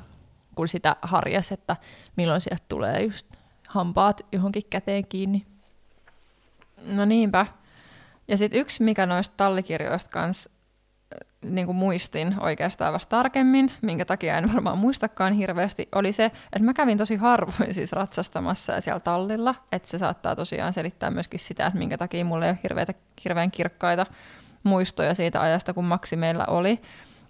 kun 0.55 0.67
sitä 0.67 0.95
harjas, 1.01 1.51
että 1.51 1.75
milloin 2.15 2.41
sieltä 2.41 2.63
tulee 2.67 3.03
just 3.03 3.27
hampaat 3.67 4.25
johonkin 4.31 4.63
käteen 4.69 5.07
kiinni. 5.07 5.45
No 6.85 7.05
niinpä. 7.05 7.45
Ja 8.27 8.37
sitten 8.37 8.59
yksi, 8.59 8.83
mikä 8.83 9.05
noista 9.05 9.33
tallikirjoista 9.37 10.09
kanssa 10.09 10.49
niin 11.41 11.65
kuin 11.65 11.75
muistin 11.75 12.35
oikeastaan 12.39 12.93
vasta 12.93 13.09
tarkemmin, 13.09 13.71
minkä 13.81 14.05
takia 14.05 14.37
en 14.37 14.53
varmaan 14.53 14.77
muistakaan 14.77 15.33
hirveästi, 15.33 15.89
oli 15.95 16.11
se, 16.11 16.25
että 16.25 16.59
mä 16.59 16.73
kävin 16.73 16.97
tosi 16.97 17.15
harvoin 17.15 17.73
siis 17.73 17.91
ratsastamassa 17.91 18.73
ja 18.73 18.81
siellä 18.81 18.99
tallilla, 18.99 19.55
että 19.71 19.89
se 19.89 19.97
saattaa 19.97 20.35
tosiaan 20.35 20.73
selittää 20.73 21.11
myöskin 21.11 21.39
sitä, 21.39 21.65
että 21.65 21.79
minkä 21.79 21.97
takia 21.97 22.25
mulla 22.25 22.45
ei 22.45 22.51
ole 22.51 22.59
hirveitä, 22.63 22.93
hirveän 23.23 23.51
kirkkaita 23.51 24.05
muistoja 24.63 25.13
siitä 25.13 25.41
ajasta, 25.41 25.73
kun 25.73 25.85
Maksi 25.85 26.15
meillä 26.15 26.45
oli. 26.45 26.81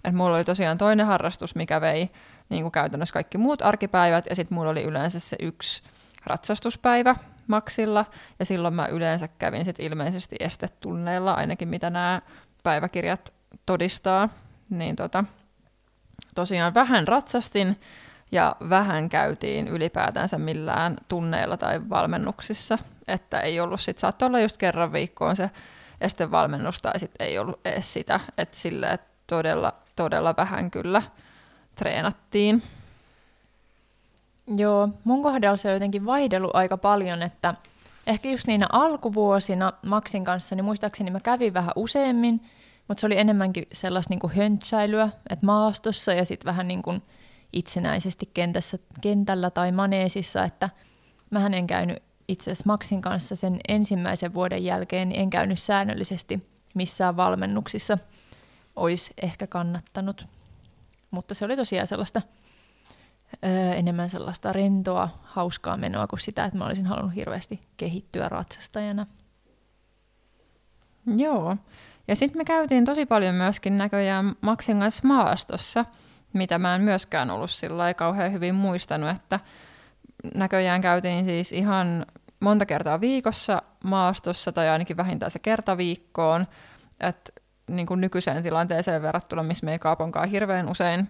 Et 0.04 0.14
mulla 0.14 0.36
oli 0.36 0.44
tosiaan 0.44 0.78
toinen 0.78 1.06
harrastus, 1.06 1.54
mikä 1.54 1.80
vei 1.80 2.10
niin 2.48 2.62
kuin 2.62 2.72
käytännössä 2.72 3.12
kaikki 3.12 3.38
muut 3.38 3.62
arkipäivät, 3.62 4.26
ja 4.30 4.34
sitten 4.34 4.54
mulla 4.54 4.70
oli 4.70 4.82
yleensä 4.82 5.20
se 5.20 5.36
yksi 5.40 5.82
ratsastuspäivä 6.26 7.16
Maksilla, 7.46 8.04
ja 8.38 8.44
silloin 8.44 8.74
mä 8.74 8.86
yleensä 8.86 9.28
kävin 9.28 9.64
sit 9.64 9.80
ilmeisesti 9.80 10.36
estetunneilla, 10.40 11.32
ainakin 11.32 11.68
mitä 11.68 11.90
nämä 11.90 12.22
päiväkirjat 12.62 13.32
todistaa. 13.66 14.28
Niin 14.70 14.96
tota, 14.96 15.24
tosiaan 16.34 16.74
vähän 16.74 17.08
ratsastin, 17.08 17.76
ja 18.32 18.56
vähän 18.68 19.08
käytiin 19.08 19.68
ylipäätänsä 19.68 20.38
millään 20.38 20.96
tunneilla 21.08 21.56
tai 21.56 21.80
valmennuksissa, 21.88 22.78
että 23.08 23.40
ei 23.40 23.60
ollut 23.60 23.80
sit, 23.80 23.98
saattoi 23.98 24.26
olla 24.26 24.40
just 24.40 24.56
kerran 24.56 24.92
viikkoon 24.92 25.36
se 25.36 25.50
estevalmennus, 26.00 26.82
tai 26.82 26.98
sitten 26.98 27.26
ei 27.26 27.38
ollut 27.38 27.60
edes 27.64 27.92
sitä, 27.92 28.20
että 28.38 28.56
että 28.92 29.06
todella, 29.26 29.72
todella 30.00 30.34
vähän 30.36 30.70
kyllä 30.70 31.02
treenattiin. 31.74 32.62
Joo, 34.56 34.88
mun 35.04 35.22
kohdalla 35.22 35.56
se 35.56 35.68
on 35.68 35.74
jotenkin 35.74 36.06
vaihdellut 36.06 36.50
aika 36.54 36.76
paljon, 36.76 37.22
että 37.22 37.54
ehkä 38.06 38.30
just 38.30 38.46
niinä 38.46 38.66
alkuvuosina 38.72 39.72
Maksin 39.86 40.24
kanssa, 40.24 40.54
niin 40.54 40.64
muistaakseni 40.64 41.10
mä 41.10 41.20
kävin 41.20 41.54
vähän 41.54 41.72
useammin, 41.76 42.40
mutta 42.88 43.00
se 43.00 43.06
oli 43.06 43.18
enemmänkin 43.18 43.66
sellaista 43.72 44.12
niin 44.12 44.20
kuin 44.20 44.32
höntsäilyä, 44.32 45.08
että 45.30 45.46
maastossa 45.46 46.12
ja 46.12 46.24
sitten 46.24 46.46
vähän 46.46 46.68
niin 46.68 46.82
kuin 46.82 47.02
itsenäisesti 47.52 48.30
kentässä, 48.34 48.78
kentällä 49.00 49.50
tai 49.50 49.72
maneesissa, 49.72 50.44
että 50.44 50.70
mä 51.30 51.46
en 51.46 51.66
käynyt 51.66 52.02
itse 52.28 52.50
asiassa 52.50 52.66
Maksin 52.66 53.02
kanssa 53.02 53.36
sen 53.36 53.60
ensimmäisen 53.68 54.34
vuoden 54.34 54.64
jälkeen, 54.64 55.08
niin 55.08 55.20
en 55.20 55.30
käynyt 55.30 55.58
säännöllisesti 55.58 56.46
missään 56.74 57.16
valmennuksissa– 57.16 57.98
olisi 58.76 59.14
ehkä 59.22 59.46
kannattanut. 59.46 60.26
Mutta 61.10 61.34
se 61.34 61.44
oli 61.44 61.56
tosiaan 61.56 61.86
sellaista 61.86 62.22
öö, 63.44 63.72
enemmän 63.74 64.10
sellaista 64.10 64.52
rentoa, 64.52 65.08
hauskaa 65.22 65.76
menoa 65.76 66.06
kuin 66.06 66.20
sitä, 66.20 66.44
että 66.44 66.58
mä 66.58 66.66
olisin 66.66 66.86
halunnut 66.86 67.14
hirveästi 67.14 67.60
kehittyä 67.76 68.28
ratsastajana. 68.28 69.06
Joo. 71.16 71.56
Ja 72.08 72.16
sitten 72.16 72.40
me 72.40 72.44
käytiin 72.44 72.84
tosi 72.84 73.06
paljon 73.06 73.34
myöskin 73.34 73.78
näköjään 73.78 74.36
Maxin 74.40 74.78
kanssa 74.78 75.08
maastossa, 75.08 75.84
mitä 76.32 76.58
mä 76.58 76.74
en 76.74 76.80
myöskään 76.80 77.30
ollut 77.30 77.50
sillä 77.50 77.94
kauhean 77.94 78.32
hyvin 78.32 78.54
muistanut, 78.54 79.10
että 79.10 79.40
näköjään 80.34 80.80
käytiin 80.80 81.24
siis 81.24 81.52
ihan 81.52 82.06
monta 82.40 82.66
kertaa 82.66 83.00
viikossa 83.00 83.62
maastossa 83.84 84.52
tai 84.52 84.68
ainakin 84.68 84.96
vähintään 84.96 85.30
se 85.30 85.38
kerta 85.38 85.76
viikkoon. 85.76 86.46
Että 87.00 87.32
niin 87.76 87.86
kuin 87.86 88.00
nykyiseen 88.00 88.42
tilanteeseen 88.42 89.02
verrattuna, 89.02 89.42
missä 89.42 89.66
me 89.66 89.72
ei 89.72 89.78
kaaponkaan 89.78 90.28
hirveän 90.28 90.70
usein 90.70 91.08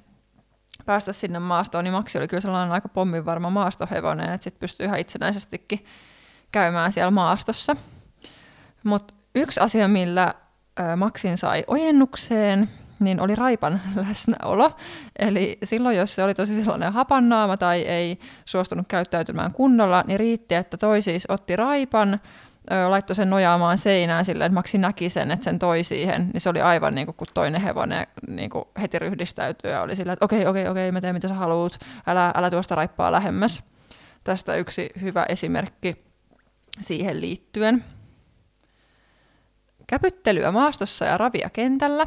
päästä 0.86 1.12
sinne 1.12 1.38
maastoon, 1.38 1.84
niin 1.84 1.92
Maksi 1.92 2.18
oli 2.18 2.28
kyllä 2.28 2.40
sellainen 2.40 2.72
aika 2.72 2.88
pomminvarma 2.88 3.50
maastohevonen, 3.50 4.32
että 4.32 4.44
sitten 4.44 4.60
pystyy 4.60 4.86
ihan 4.86 4.98
itsenäisestikin 4.98 5.84
käymään 6.52 6.92
siellä 6.92 7.10
maastossa. 7.10 7.76
Mutta 8.84 9.14
yksi 9.34 9.60
asia, 9.60 9.88
millä 9.88 10.34
Maksin 10.96 11.38
sai 11.38 11.64
ojennukseen, 11.66 12.70
niin 13.00 13.20
oli 13.20 13.34
raipan 13.34 13.80
läsnäolo. 14.08 14.76
Eli 15.18 15.58
silloin, 15.62 15.96
jos 15.96 16.14
se 16.14 16.24
oli 16.24 16.34
tosi 16.34 16.64
sellainen 16.64 16.92
hapannaama 16.92 17.56
tai 17.56 17.80
ei 17.80 18.18
suostunut 18.44 18.86
käyttäytymään 18.88 19.52
kunnolla, 19.52 20.04
niin 20.06 20.20
riitti, 20.20 20.54
että 20.54 20.76
toi 20.76 21.02
siis 21.02 21.24
otti 21.28 21.56
raipan, 21.56 22.20
laittoi 22.88 23.16
sen 23.16 23.30
nojaamaan 23.30 23.78
seinään 23.78 24.24
silleen, 24.24 24.46
että 24.46 24.54
Maksi 24.54 24.78
näki 24.78 25.08
sen, 25.08 25.30
että 25.30 25.44
sen 25.44 25.58
toi 25.58 25.82
siihen, 25.82 26.30
niin 26.32 26.40
se 26.40 26.48
oli 26.48 26.60
aivan 26.60 26.94
niin 26.94 27.06
kuin, 27.06 27.16
kun 27.16 27.26
toinen 27.34 27.60
hevonen 27.60 28.06
niin 28.28 28.50
kuin 28.50 28.64
heti 28.80 28.98
ryhdistäytyi 28.98 29.70
ja 29.70 29.82
oli 29.82 29.96
silleen, 29.96 30.12
että 30.12 30.24
okei, 30.24 30.46
okei, 30.46 30.68
okei, 30.68 30.92
mä 30.92 31.00
teen 31.00 31.14
mitä 31.14 31.28
sä 31.28 31.34
haluut, 31.34 31.78
älä, 32.06 32.32
älä 32.36 32.50
tuosta 32.50 32.74
raippaa 32.74 33.12
lähemmäs. 33.12 33.62
Tästä 34.24 34.54
yksi 34.54 34.90
hyvä 35.00 35.26
esimerkki 35.28 36.04
siihen 36.80 37.20
liittyen. 37.20 37.84
Käpyttelyä 39.86 40.52
maastossa 40.52 41.04
ja 41.04 41.18
ravia 41.18 41.50
kentällä. 41.50 42.06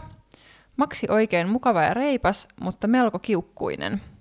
Maksi 0.77 1.08
oikein 1.10 1.50
mukava 1.50 1.84
ja 1.84 1.93
reipas, 1.93 2.48
mutta 2.62 2.88
melko 2.88 3.20
kiukkuinen– 3.20 4.01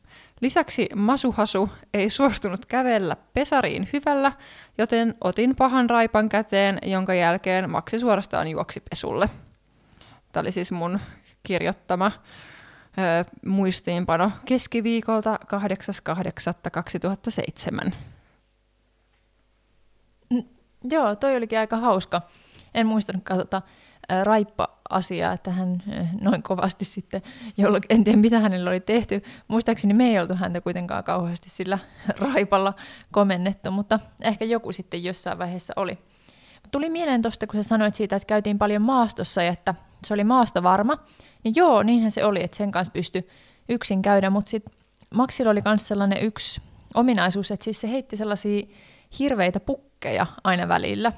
Lisäksi 0.43 0.89
Masuhasu 0.97 1.71
ei 1.95 2.11
suostunut 2.11 2.67
kävellä 2.67 3.17
pesariin 3.35 3.89
hyvällä, 3.93 4.33
joten 4.79 5.15
otin 5.21 5.55
pahan 5.59 5.91
raipan 5.91 6.29
käteen, 6.29 6.79
jonka 6.83 7.15
jälkeen 7.15 7.71
Maksi 7.71 7.99
suorastaan 7.99 8.49
juoksi 8.49 8.83
pesulle. 8.91 9.29
Tämä 10.33 10.43
oli 10.43 10.53
siis 10.53 10.73
mun 10.73 11.01
kirjoittama 11.43 12.13
ö, 12.99 13.25
muistiinpano 13.47 14.33
keskiviikolta 14.45 15.39
8.8.2007. 17.85 17.93
Mm, 20.31 20.45
joo, 20.91 21.17
toi 21.17 21.37
olikin 21.37 21.59
aika 21.59 21.77
hauska. 21.77 22.23
En 22.75 22.87
muistanut 22.87 23.25
katsota 23.25 23.63
raippa-asiaa, 24.25 25.33
että 25.33 25.51
hän 25.51 25.83
noin 26.21 26.43
kovasti 26.43 26.85
sitten, 26.85 27.23
jolla, 27.57 27.79
en 27.89 28.05
tiedä 28.05 28.19
mitä 28.19 28.39
hänellä 28.39 28.71
oli 28.71 28.81
tehty. 28.81 29.23
Muistaakseni 29.49 29.95
me 29.95 30.09
ei 30.09 30.19
oltu 30.19 30.35
häntä 30.35 30.61
kuitenkaan 30.61 31.05
kauheasti 31.05 31.51
sillä 31.51 31.79
raipalla 32.35 32.75
komennettu, 33.11 33.71
mutta 33.71 34.01
ehkä 34.21 34.45
joku 34.45 34.73
sitten 34.73 35.05
jossain 35.05 35.39
vaiheessa 35.39 35.73
oli. 35.77 35.99
Tuli 36.71 36.91
mieleen 36.91 37.23
tuosta, 37.23 37.47
kun 37.47 37.63
sä 37.63 37.69
sanoit 37.69 37.95
siitä, 37.95 38.17
että 38.17 38.27
käytiin 38.27 38.59
paljon 38.59 38.83
maastossa 38.83 39.43
ja 39.43 39.53
että 39.53 39.75
se 40.07 40.15
oli 40.15 40.25
maastovarma, 40.25 40.99
niin 41.45 41.55
joo, 41.57 41.83
niinhän 41.83 42.13
se 42.13 42.25
oli, 42.25 42.43
että 42.43 42.57
sen 42.57 42.71
kanssa 42.71 42.93
pystyi 42.93 43.29
yksin 43.69 44.03
käydä, 44.03 44.31
mutta 44.31 44.51
sitten 44.51 44.75
Maxilla 45.15 45.51
oli 45.51 45.63
myös 45.65 45.89
sellainen 45.89 46.23
yksi 46.23 46.61
ominaisuus, 46.95 47.51
että 47.51 47.65
siis 47.65 47.81
se 47.81 47.91
heitti 47.91 48.17
sellaisia 48.17 48.67
hirveitä 49.19 49.61
pukkeja 49.61 50.27
aina 50.45 50.69
välillä. 50.69 51.13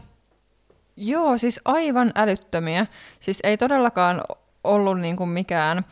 Joo, 0.97 1.39
siis 1.39 1.61
aivan 1.65 2.13
älyttömiä. 2.15 2.87
Siis 3.21 3.39
ei 3.43 3.57
todellakaan 3.57 4.23
ollut 4.65 5.01
niin 5.01 5.17
kuin 5.17 5.31
mikään 5.31 5.85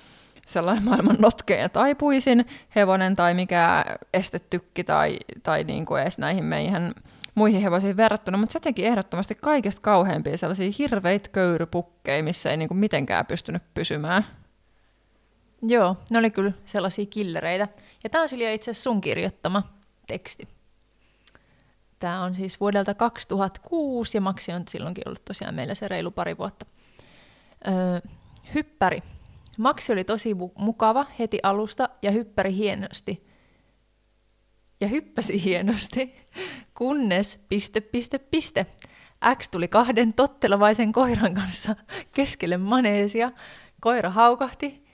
sellainen 0.47 0.85
maailman 0.85 1.16
notkein 1.18 1.71
taipuisin 1.71 2.47
hevonen 2.76 3.16
tai 3.16 3.35
mikä 3.35 3.85
estetykki 4.14 4.85
tai, 4.85 5.18
tai 5.42 5.64
niin 5.64 5.87
kuin 5.87 6.02
edes 6.02 6.18
näihin 6.18 6.44
meidän 6.44 6.94
muihin 7.35 7.62
hevosiin 7.62 7.97
verrattuna, 7.97 8.38
mutta 8.38 8.52
se 8.52 8.61
teki 8.61 8.87
ehdottomasti 8.87 9.35
kaikista 9.35 9.80
kauheimpia 9.80 10.37
sellaisia 10.37 10.73
hirveitä 10.78 11.28
köyrypukkeja, 11.28 12.23
missä 12.23 12.50
ei 12.50 12.56
niin 12.56 12.68
kuin 12.68 12.78
mitenkään 12.78 13.26
pystynyt 13.26 13.62
pysymään. 13.75 14.26
Joo, 15.62 15.97
ne 16.11 16.18
oli 16.18 16.30
kyllä 16.30 16.52
sellaisia 16.64 17.06
killereitä. 17.06 17.68
Ja 18.04 18.11
tämä 18.11 18.23
on 18.23 18.28
itse 18.32 18.71
asiassa 18.71 18.82
sun 18.82 19.00
kirjoittama 19.00 19.62
teksti. 20.06 20.49
Tämä 22.02 22.23
on 22.23 22.35
siis 22.35 22.61
vuodelta 22.61 22.94
2006 22.94 24.16
ja 24.16 24.21
Maksi 24.21 24.52
on 24.52 24.62
silloinkin 24.68 25.09
ollut 25.09 25.25
tosiaan 25.25 25.54
meillä 25.54 25.75
se 25.75 25.88
reilu 25.88 26.11
pari 26.11 26.38
vuotta. 26.38 26.66
Öö, 27.66 28.11
hyppäri. 28.54 29.02
Maksi 29.59 29.92
oli 29.92 30.04
tosi 30.04 30.37
mukava 30.59 31.06
heti 31.18 31.38
alusta 31.42 31.88
ja 32.02 32.11
hyppäri 32.11 32.54
hienosti. 32.54 33.26
Ja 34.80 34.88
hyppäsi 34.88 35.42
hienosti, 35.44 36.14
kunnes 36.75 37.40
piste, 37.49 37.80
piste, 37.80 38.18
piste. 38.18 38.66
X 39.38 39.49
tuli 39.49 39.68
kahden 39.68 40.14
tottelevaisen 40.14 40.92
koiran 40.92 41.35
kanssa 41.35 41.76
keskelle 42.16 42.56
maneesia. 42.56 43.32
Koira 43.80 44.11
haukahti. 44.11 44.87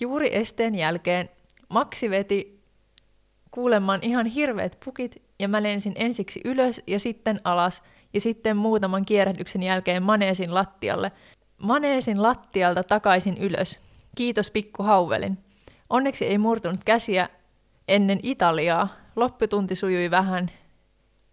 Juuri 0.00 0.36
esteen 0.36 0.74
jälkeen 0.74 1.28
Maksi 1.68 2.10
veti 2.10 2.62
kuulemaan 3.50 4.00
ihan 4.02 4.26
hirveät 4.26 4.78
pukit 4.84 5.29
ja 5.40 5.48
mä 5.48 5.62
lensin 5.62 5.92
ensiksi 5.96 6.40
ylös 6.44 6.80
ja 6.86 7.00
sitten 7.00 7.40
alas 7.44 7.82
ja 8.14 8.20
sitten 8.20 8.56
muutaman 8.56 9.04
kierrähdyksen 9.04 9.62
jälkeen 9.62 10.02
maneesin 10.02 10.54
lattialle. 10.54 11.12
Maneesin 11.58 12.22
lattialta 12.22 12.82
takaisin 12.82 13.38
ylös. 13.38 13.80
Kiitos 14.16 14.50
pikku 14.50 14.82
hauvelin. 14.82 15.38
Onneksi 15.90 16.26
ei 16.26 16.38
murtunut 16.38 16.84
käsiä 16.84 17.28
ennen 17.88 18.20
Italiaa. 18.22 18.88
Lopputunti 19.16 19.76
sujui 19.76 20.10
vähän 20.10 20.50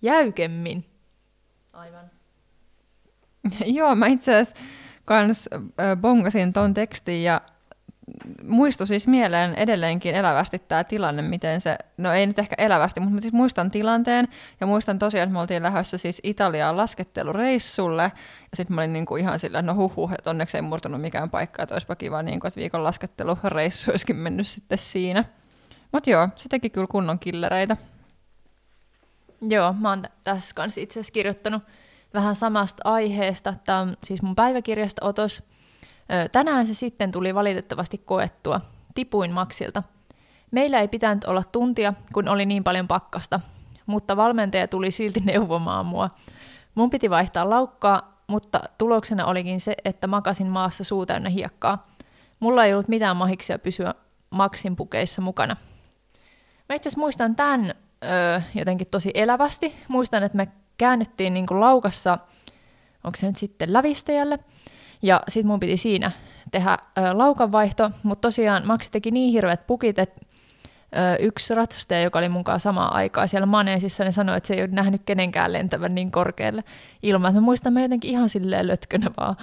jäykemmin. 0.02 0.86
Aivan. 1.74 2.12
Joo, 3.66 3.96
mä 3.96 4.08
itse 4.08 4.32
asiassa 4.36 4.56
kans 5.06 5.50
bongasin 6.02 6.54
ton 6.54 6.74
tekstin 6.74 7.24
ja 7.24 7.42
muistu 8.44 8.86
siis 8.86 9.08
mieleen 9.08 9.56
edelleenkin 9.56 10.16
elävästi 10.16 10.60
tämä 10.60 10.84
tilanne, 10.84 11.22
miten 11.22 11.62
se, 11.62 11.78
no 11.98 12.14
ei 12.14 12.28
nyt 12.28 12.40
ehkä 12.40 12.56
elävästi, 12.58 13.00
mutta 13.00 13.22
siis 13.22 13.34
muistan 13.34 13.72
tilanteen 13.72 14.28
ja 14.62 14.68
muistan 14.68 15.00
tosiaan, 15.00 15.24
että 15.24 15.34
me 15.34 15.40
oltiin 15.40 15.64
lähdössä 15.64 15.98
siis 15.98 16.22
Italiaan 16.24 16.78
laskettelureissulle 16.78 18.04
ja 18.52 18.58
sitten 18.58 18.76
mä 18.76 18.82
olin 18.82 18.94
niinku 18.94 19.16
ihan 19.16 19.40
sillä, 19.40 19.62
no 19.62 19.76
huhu, 19.76 20.10
että 20.18 20.30
onneksi 20.30 20.58
ei 20.58 20.62
murtunut 20.62 21.02
mikään 21.02 21.30
paikka, 21.30 21.64
että 21.64 21.76
olisipa 21.76 21.96
kiva, 21.96 22.24
niinku, 22.24 22.48
että 22.48 22.60
viikon 22.60 22.84
laskettelureissu 22.84 23.92
olisikin 23.92 24.16
mennyt 24.16 24.48
sitten 24.48 24.78
siinä. 24.78 25.26
Mutta 25.92 26.10
joo, 26.10 26.30
se 26.36 26.50
teki 26.50 26.70
kyllä 26.70 26.88
kunnon 26.88 27.20
killereitä. 27.20 27.78
Joo, 29.50 29.74
mä 29.74 29.90
oon 29.90 30.04
tässä 30.24 30.56
kanssa 30.56 30.82
itse 30.82 31.00
asiassa 31.00 31.14
kirjoittanut 31.14 31.64
vähän 32.14 32.36
samasta 32.36 32.82
aiheesta. 32.86 33.54
Tämä 33.64 33.80
on 33.80 33.98
siis 34.04 34.22
mun 34.22 34.36
päiväkirjasta 34.36 35.06
otos, 35.06 35.44
Tänään 36.32 36.68
se 36.68 36.74
sitten 36.74 37.12
tuli 37.12 37.36
valitettavasti 37.36 37.98
koettua. 37.98 38.62
Tipuin 38.96 39.32
Maksilta. 39.32 39.84
Meillä 40.52 40.80
ei 40.80 40.88
pitänyt 40.88 41.24
olla 41.24 41.44
tuntia, 41.52 41.94
kun 42.14 42.28
oli 42.28 42.46
niin 42.46 42.64
paljon 42.64 42.88
pakkasta, 42.88 43.40
mutta 43.86 44.18
valmentaja 44.18 44.68
tuli 44.68 44.92
silti 44.92 45.20
neuvomaan 45.26 45.86
mua. 45.86 46.10
Mun 46.76 46.90
piti 46.90 47.10
vaihtaa 47.10 47.50
laukkaa, 47.50 48.22
mutta 48.28 48.62
tuloksena 48.78 49.26
olikin 49.26 49.62
se, 49.62 49.76
että 49.86 50.08
makasin 50.08 50.48
maassa 50.48 50.84
suu 50.84 51.06
täynnä 51.06 51.30
hiekkaa. 51.30 51.88
Mulla 52.40 52.66
ei 52.66 52.74
ollut 52.74 52.88
mitään 52.88 53.18
mahiksia 53.18 53.60
pysyä 53.60 53.94
Maksin 54.30 54.76
pukeissa 54.76 55.22
mukana. 55.22 55.56
Mä 56.70 56.76
itse 56.76 56.90
asiassa 56.90 57.00
muistan 57.00 57.36
tämän 57.36 57.74
öö, 58.04 58.42
jotenkin 58.56 58.88
tosi 58.88 59.12
elävästi. 59.14 59.76
Muistan, 59.88 60.24
että 60.24 60.36
me 60.36 60.48
käännyttiin 60.78 61.34
niin 61.34 61.46
kuin 61.46 61.60
laukassa, 61.60 62.18
onko 63.04 63.16
se 63.16 63.28
nyt 63.28 63.36
sitten 63.36 63.74
lävistäjälle, 63.74 64.40
ja 65.02 65.22
sitten 65.28 65.48
mun 65.48 65.60
piti 65.60 65.78
siinä 65.78 66.12
tehdä 66.52 66.72
ö, 66.98 67.02
laukanvaihto, 67.18 67.92
mutta 68.04 68.28
tosiaan 68.28 68.68
Maksi 68.68 68.92
teki 68.92 69.12
niin 69.12 69.32
hirveät 69.32 69.68
pukit, 69.68 70.00
että 70.00 70.28
yksi 71.20 71.56
ratsastaja, 71.56 72.02
joka 72.02 72.20
oli 72.20 72.30
mukaan 72.30 72.60
samaan 72.60 72.94
aikaan 72.94 73.28
siellä 73.28 73.46
maneesissa, 73.46 74.04
niin 74.04 74.14
sanoi, 74.14 74.38
että 74.38 74.48
se 74.48 74.54
ei 74.54 74.62
ole 74.62 74.70
nähnyt 74.72 75.02
kenenkään 75.06 75.54
lentävän 75.54 75.96
niin 75.96 76.12
korkealle 76.12 76.64
ilman. 77.04 77.34
Mä 77.34 77.42
muistan, 77.42 77.74
mä 77.74 77.82
jotenkin 77.82 78.12
ihan 78.12 78.30
silleen 78.30 78.68
lötkönä 78.68 79.12
vaan 79.18 79.36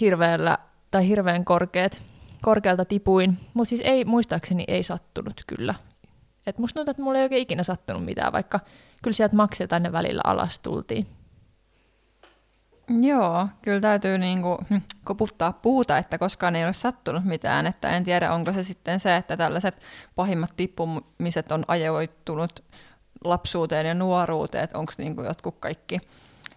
hirveällä 0.00 0.58
tai 0.90 1.08
hirveän 1.08 1.44
korkeat, 1.44 2.02
korkealta 2.42 2.84
tipuin, 2.84 3.38
mutta 3.54 3.68
siis 3.68 3.80
ei, 3.84 4.04
muistaakseni 4.04 4.64
ei 4.68 4.82
sattunut 4.82 5.42
kyllä. 5.46 5.74
Et 6.46 6.58
musta 6.58 6.74
tuntuu, 6.74 6.90
että 6.90 7.02
mulla 7.02 7.18
ei 7.18 7.24
oikein 7.24 7.42
ikinä 7.42 7.62
sattunut 7.62 8.04
mitään, 8.04 8.32
vaikka 8.32 8.60
kyllä 9.02 9.14
sieltä 9.14 9.36
maksilta 9.36 9.78
ne 9.78 9.92
välillä 9.92 10.20
alas 10.24 10.58
tultiin. 10.58 11.06
Joo, 13.02 13.48
kyllä 13.62 13.80
täytyy 13.80 14.18
niinku 14.18 14.58
hm, 14.70 14.76
koputtaa 15.04 15.52
puuta, 15.52 15.98
että 15.98 16.18
koskaan 16.18 16.56
ei 16.56 16.64
ole 16.64 16.72
sattunut 16.72 17.24
mitään. 17.24 17.66
Että 17.66 17.88
en 17.88 18.04
tiedä, 18.04 18.32
onko 18.32 18.52
se 18.52 18.62
sitten 18.62 19.00
se, 19.00 19.16
että 19.16 19.36
tällaiset 19.36 19.80
pahimmat 20.16 20.50
tippumiset 20.56 21.52
on 21.52 21.64
ajoittunut 21.68 22.64
lapsuuteen 23.24 23.86
ja 23.86 23.94
nuoruuteen, 23.94 24.64
että 24.64 24.78
onko 24.78 24.92
niinku 24.98 25.22
jotkut 25.22 25.56
kaikki 25.60 26.00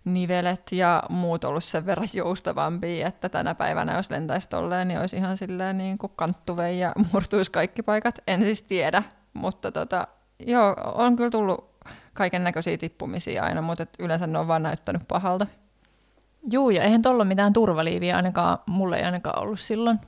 nivelet 0.06 0.72
ja 0.72 1.04
muut 1.10 1.44
ollut 1.44 1.64
sen 1.64 1.86
verran 1.86 2.08
joustavampia, 2.14 3.08
että 3.08 3.30
tänä 3.30 3.56
päivänä 3.56 3.98
jos 3.98 4.12
lentäisi 4.12 4.50
tolleen, 4.50 4.88
niin 4.88 5.00
olisi 5.00 5.16
ihan 5.16 5.38
silleen 5.38 5.78
niin 5.78 5.98
kuin 5.98 6.12
kanttuvei 6.16 6.80
ja 6.80 6.94
murtuisi 7.14 7.52
kaikki 7.52 7.84
paikat. 7.84 8.20
En 8.28 8.42
siis 8.42 8.62
tiedä, 8.62 9.04
mutta 9.34 9.72
tota, 9.72 10.08
joo, 10.40 10.76
on 10.94 11.16
kyllä 11.16 11.32
tullut 11.32 11.74
kaiken 12.14 12.44
näköisiä 12.44 12.78
tippumisia 12.78 13.44
aina, 13.44 13.62
mutta 13.62 13.86
yleensä 14.00 14.28
ne 14.28 14.40
on 14.40 14.48
vaan 14.48 14.64
näyttänyt 14.64 15.08
pahalta. 15.08 15.48
Juu, 16.52 16.70
ja 16.70 16.84
eihän 16.84 17.02
tuolla 17.02 17.26
mitään 17.26 17.54
turvaliiviä 17.54 18.16
ainakaan, 18.16 18.58
mulle 18.70 18.98
ei 18.98 19.04
ainakaan 19.04 19.42
ollut 19.42 19.60
silloin. 19.60 20.00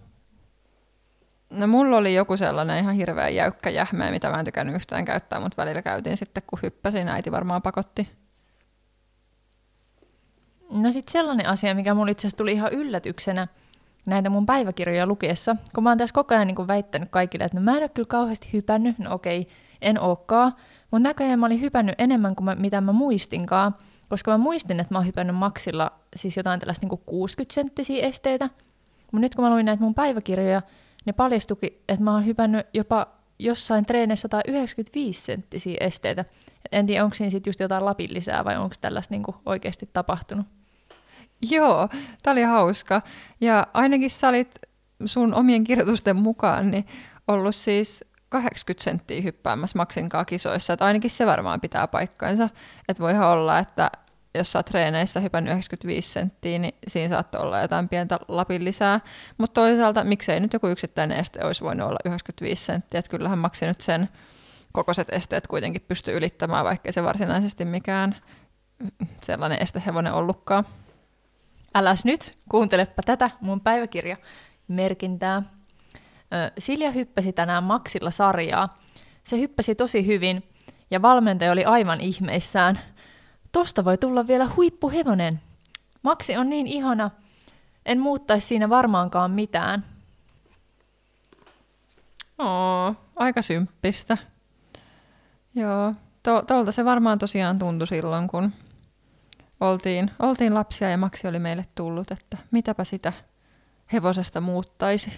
No 1.50 1.68
mulla 1.68 1.98
oli 1.98 2.14
joku 2.14 2.38
sellainen 2.38 2.80
ihan 2.80 2.96
hirveä 2.96 3.30
jäykkä 3.30 3.70
jähmeä, 3.70 4.12
mitä 4.12 4.30
mä 4.30 4.40
en 4.40 4.46
tykännyt 4.46 4.76
yhtään 4.76 5.06
käyttää, 5.06 5.40
mutta 5.40 5.62
välillä 5.62 5.82
käytiin 5.82 6.18
sitten, 6.18 6.44
kun 6.48 6.60
hyppäsin, 6.64 7.08
äiti 7.08 7.32
varmaan 7.32 7.62
pakotti. 7.62 8.10
No 10.72 10.92
sitten 10.92 11.12
sellainen 11.12 11.48
asia, 11.48 11.76
mikä 11.76 11.94
mulle 11.94 12.12
itse 12.12 12.22
asiassa 12.22 12.38
tuli 12.38 12.52
ihan 12.52 12.74
yllätyksenä 12.74 13.48
näitä 14.06 14.30
mun 14.30 14.46
päiväkirjoja 14.46 15.06
lukiessa, 15.06 15.56
kun 15.76 15.84
mä 15.84 15.90
oon 15.90 15.98
tässä 15.98 16.14
koko 16.14 16.36
ajan 16.36 16.48
niin 16.48 16.68
väittänyt 16.68 17.10
kaikille, 17.10 17.44
että 17.44 17.58
no 17.58 17.64
mä 17.64 17.72
en 17.72 17.84
ole 17.84 17.90
kyllä 17.90 18.08
kauheasti 18.08 18.50
hypännyt, 18.54 19.00
no 19.00 19.14
okei, 19.14 19.48
en 19.82 20.02
ookaan, 20.02 20.56
mutta 20.92 21.10
näköjään 21.10 21.40
mä 21.40 21.46
olin 21.46 21.62
hypännyt 21.62 21.96
enemmän 21.98 22.36
kuin 22.36 22.46
mä, 22.46 22.56
mitä 22.56 22.82
mä 22.82 22.92
muistinkaan, 22.92 23.76
koska 24.10 24.32
mä 24.32 24.38
muistin, 24.38 24.80
että 24.80 24.94
mä 24.94 24.98
oon 24.98 25.08
hypännyt 25.08 25.36
maksilla 25.36 25.92
siis 26.16 26.38
jotain 26.38 26.60
tällaista 26.60 26.88
niin 26.88 27.00
60-senttisiä 27.00 28.04
esteitä. 28.04 28.50
Mutta 29.12 29.20
nyt 29.22 29.36
kun 29.36 29.46
mä 29.46 29.52
luin 29.52 29.66
näitä 29.66 29.84
mun 29.84 29.96
päiväkirjoja, 29.96 30.62
ne 31.06 31.14
paljastuki, 31.14 31.84
että 31.90 32.04
mä 32.04 32.14
oon 32.14 32.26
hypännyt 32.26 32.68
jopa 32.74 33.08
jossain 33.40 33.86
treeneissä 33.86 34.26
jotain 34.26 34.44
95 34.48 35.22
senttisiä 35.22 35.78
esteitä. 35.80 36.22
Et 36.66 36.72
en 36.72 36.86
tiedä, 36.86 37.04
onko 37.04 37.16
siinä 37.16 37.30
sitten 37.30 37.50
just 37.50 37.60
jotain 37.60 37.86
lapin 37.86 38.14
lisää 38.14 38.46
vai 38.46 38.58
onko 38.58 38.76
tällaista 38.82 39.14
niinku 39.14 39.36
oikeasti 39.46 39.90
tapahtunut. 39.94 40.46
Joo, 41.52 41.90
tää 42.24 42.32
oli 42.32 42.42
hauska. 42.42 43.02
Ja 43.42 43.68
ainakin 43.74 44.10
sä 44.10 44.28
olit 44.28 44.60
sun 45.06 45.34
omien 45.34 45.64
kirjoitusten 45.64 46.16
mukaan 46.16 46.72
niin 46.72 46.86
ollut 47.28 47.56
siis 47.56 48.06
80 48.30 48.84
senttiä 48.84 49.22
hyppäämässä 49.22 49.78
maksinkaan 49.78 50.26
kisoissa, 50.26 50.74
että 50.74 50.86
ainakin 50.86 51.10
se 51.10 51.26
varmaan 51.26 51.62
pitää 51.62 51.88
paikkansa. 51.88 52.50
Että 52.90 53.04
voihan 53.04 53.28
olla, 53.28 53.60
että 53.60 53.92
jos 54.36 54.52
sä 54.52 54.64
treeneissä 54.64 55.20
hypännyt 55.20 55.52
95 55.52 56.12
senttiä, 56.12 56.60
niin 56.60 56.76
siinä 56.88 57.10
saattoi 57.10 57.42
olla 57.42 57.62
jotain 57.62 57.90
pientä 57.90 58.20
lapin 58.28 58.66
lisää. 58.66 59.00
Mutta 59.38 59.62
toisaalta, 59.62 60.04
miksei 60.04 60.40
nyt 60.40 60.54
joku 60.54 60.68
yksittäinen 60.68 61.18
este 61.18 61.46
olisi 61.46 61.64
voinut 61.64 61.88
olla 61.88 62.00
95 62.06 62.66
senttiä, 62.66 63.00
että 63.00 63.12
kyllähän 63.12 63.40
maksi 63.40 63.66
nyt 63.66 63.82
sen 63.82 64.10
kokoiset 64.74 65.08
esteet 65.12 65.48
kuitenkin 65.48 65.86
pysty 65.88 66.18
ylittämään, 66.18 66.66
vaikka 66.66 66.92
se 66.92 67.04
varsinaisesti 67.04 67.66
mikään 67.66 68.16
sellainen 69.22 69.62
estehevonen 69.62 70.14
ollutkaan. 70.14 70.66
Äläs 71.76 72.06
nyt, 72.06 72.38
kuuntelepa 72.50 73.02
tätä 73.06 73.30
mun 73.42 73.62
päiväkirjamerkintää. 73.62 75.38
Ö, 75.38 75.55
Silja 76.60 76.92
hyppäsi 76.92 77.34
tänään 77.34 77.64
Maxilla 77.64 78.12
sarjaa. 78.12 78.78
Se 79.24 79.40
hyppäsi 79.40 79.76
tosi 79.76 80.08
hyvin 80.08 80.44
ja 80.92 81.02
valmentaja 81.02 81.52
oli 81.52 81.66
aivan 81.66 82.02
ihmeissään. 82.02 82.80
Tosta 83.52 83.86
voi 83.86 83.98
tulla 83.98 84.28
vielä 84.28 84.48
huippuhevonen. 84.56 85.42
Maksi 86.02 86.38
on 86.38 86.50
niin 86.50 86.68
ihana. 86.68 87.12
En 87.86 88.00
muuttaisi 88.00 88.48
siinä 88.48 88.70
varmaankaan 88.70 89.32
mitään. 89.32 89.86
Oo, 92.38 92.96
aika 93.16 93.42
symppistä. 93.42 94.18
Joo, 95.56 95.94
to, 96.24 96.42
tolta 96.42 96.72
se 96.72 96.86
varmaan 96.86 97.20
tosiaan 97.20 97.60
tuntui 97.60 97.88
silloin, 97.88 98.28
kun 98.28 98.54
oltiin, 99.60 100.12
oltiin 100.20 100.54
lapsia 100.54 100.90
ja 100.90 100.98
Maksi 100.98 101.28
oli 101.28 101.40
meille 101.40 101.64
tullut, 101.76 102.12
että 102.12 102.38
mitäpä 102.52 102.84
sitä 102.84 103.14
hevosesta 103.94 104.42
muuttaisi. 104.42 105.14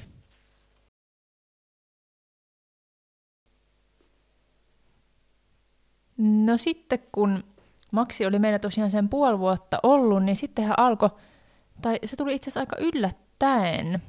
No 6.17 6.57
sitten 6.57 6.99
kun 7.11 7.43
Maksi 7.91 8.25
oli 8.25 8.39
meillä 8.39 8.59
tosiaan 8.59 8.91
sen 8.91 9.09
puoli 9.09 9.39
vuotta 9.39 9.79
ollut, 9.83 10.23
niin 10.23 10.35
sitten 10.35 10.65
hän 10.65 10.79
alkoi, 10.79 11.09
tai 11.81 11.99
se 12.05 12.15
tuli 12.15 12.35
itse 12.35 12.49
asiassa 12.49 12.59
aika 12.59 12.75
yllättäen, 12.79 14.01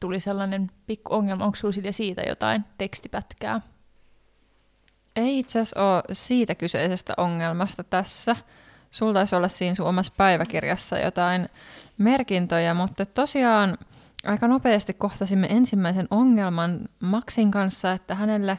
tuli 0.00 0.20
sellainen 0.20 0.70
pikku 0.86 1.14
ongelma. 1.14 1.44
Onko 1.44 1.56
sinulla 1.56 1.92
siitä 1.92 2.22
jotain 2.28 2.64
tekstipätkää? 2.78 3.60
Ei 5.16 5.38
itse 5.38 5.60
asiassa 5.60 5.82
ole 5.82 6.02
siitä 6.12 6.54
kyseisestä 6.54 7.14
ongelmasta 7.16 7.84
tässä. 7.84 8.36
Sulla 8.90 9.12
taisi 9.12 9.36
olla 9.36 9.48
siinä 9.48 9.74
sun 9.74 9.86
omassa 9.86 10.12
päiväkirjassa 10.16 10.98
jotain 10.98 11.48
merkintöjä, 11.98 12.74
mutta 12.74 13.06
tosiaan 13.06 13.78
aika 14.24 14.48
nopeasti 14.48 14.94
kohtasimme 14.94 15.46
ensimmäisen 15.50 16.06
ongelman 16.10 16.80
Maxin 17.00 17.50
kanssa, 17.50 17.92
että 17.92 18.14
hänelle 18.14 18.58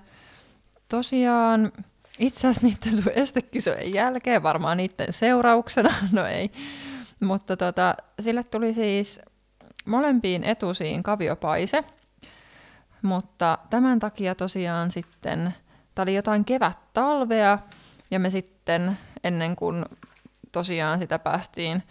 tosiaan 0.89 1.71
itse 2.19 2.47
asiassa 2.47 2.67
niiden 2.67 3.03
sun 3.03 3.11
estekisojen 3.15 3.93
jälkeen, 3.93 4.43
varmaan 4.43 4.77
niiden 4.77 5.13
seurauksena, 5.13 5.93
no 6.11 6.25
ei, 6.25 6.51
mutta 7.19 7.57
tota, 7.57 7.95
sille 8.19 8.43
tuli 8.43 8.73
siis 8.73 9.21
molempiin 9.85 10.43
etusiin 10.43 11.03
kaviopaise, 11.03 11.83
mutta 13.01 13.57
tämän 13.69 13.99
takia 13.99 14.35
tosiaan 14.35 14.91
sitten, 14.91 15.53
tämä 15.95 16.03
oli 16.03 16.15
jotain 16.15 16.45
kevät-talvea, 16.45 17.59
ja 18.11 18.19
me 18.19 18.29
sitten 18.29 18.97
ennen 19.23 19.55
kuin 19.55 19.85
tosiaan 20.51 20.99
sitä 20.99 21.19
päästiin 21.19 21.83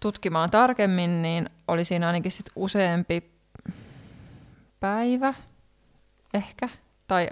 tutkimaan 0.00 0.50
tarkemmin, 0.50 1.22
niin 1.22 1.50
oli 1.68 1.84
siinä 1.84 2.06
ainakin 2.06 2.32
sit 2.32 2.50
useampi 2.56 3.30
päivä 4.80 5.34
ehkä, 6.34 6.68
tai 7.08 7.28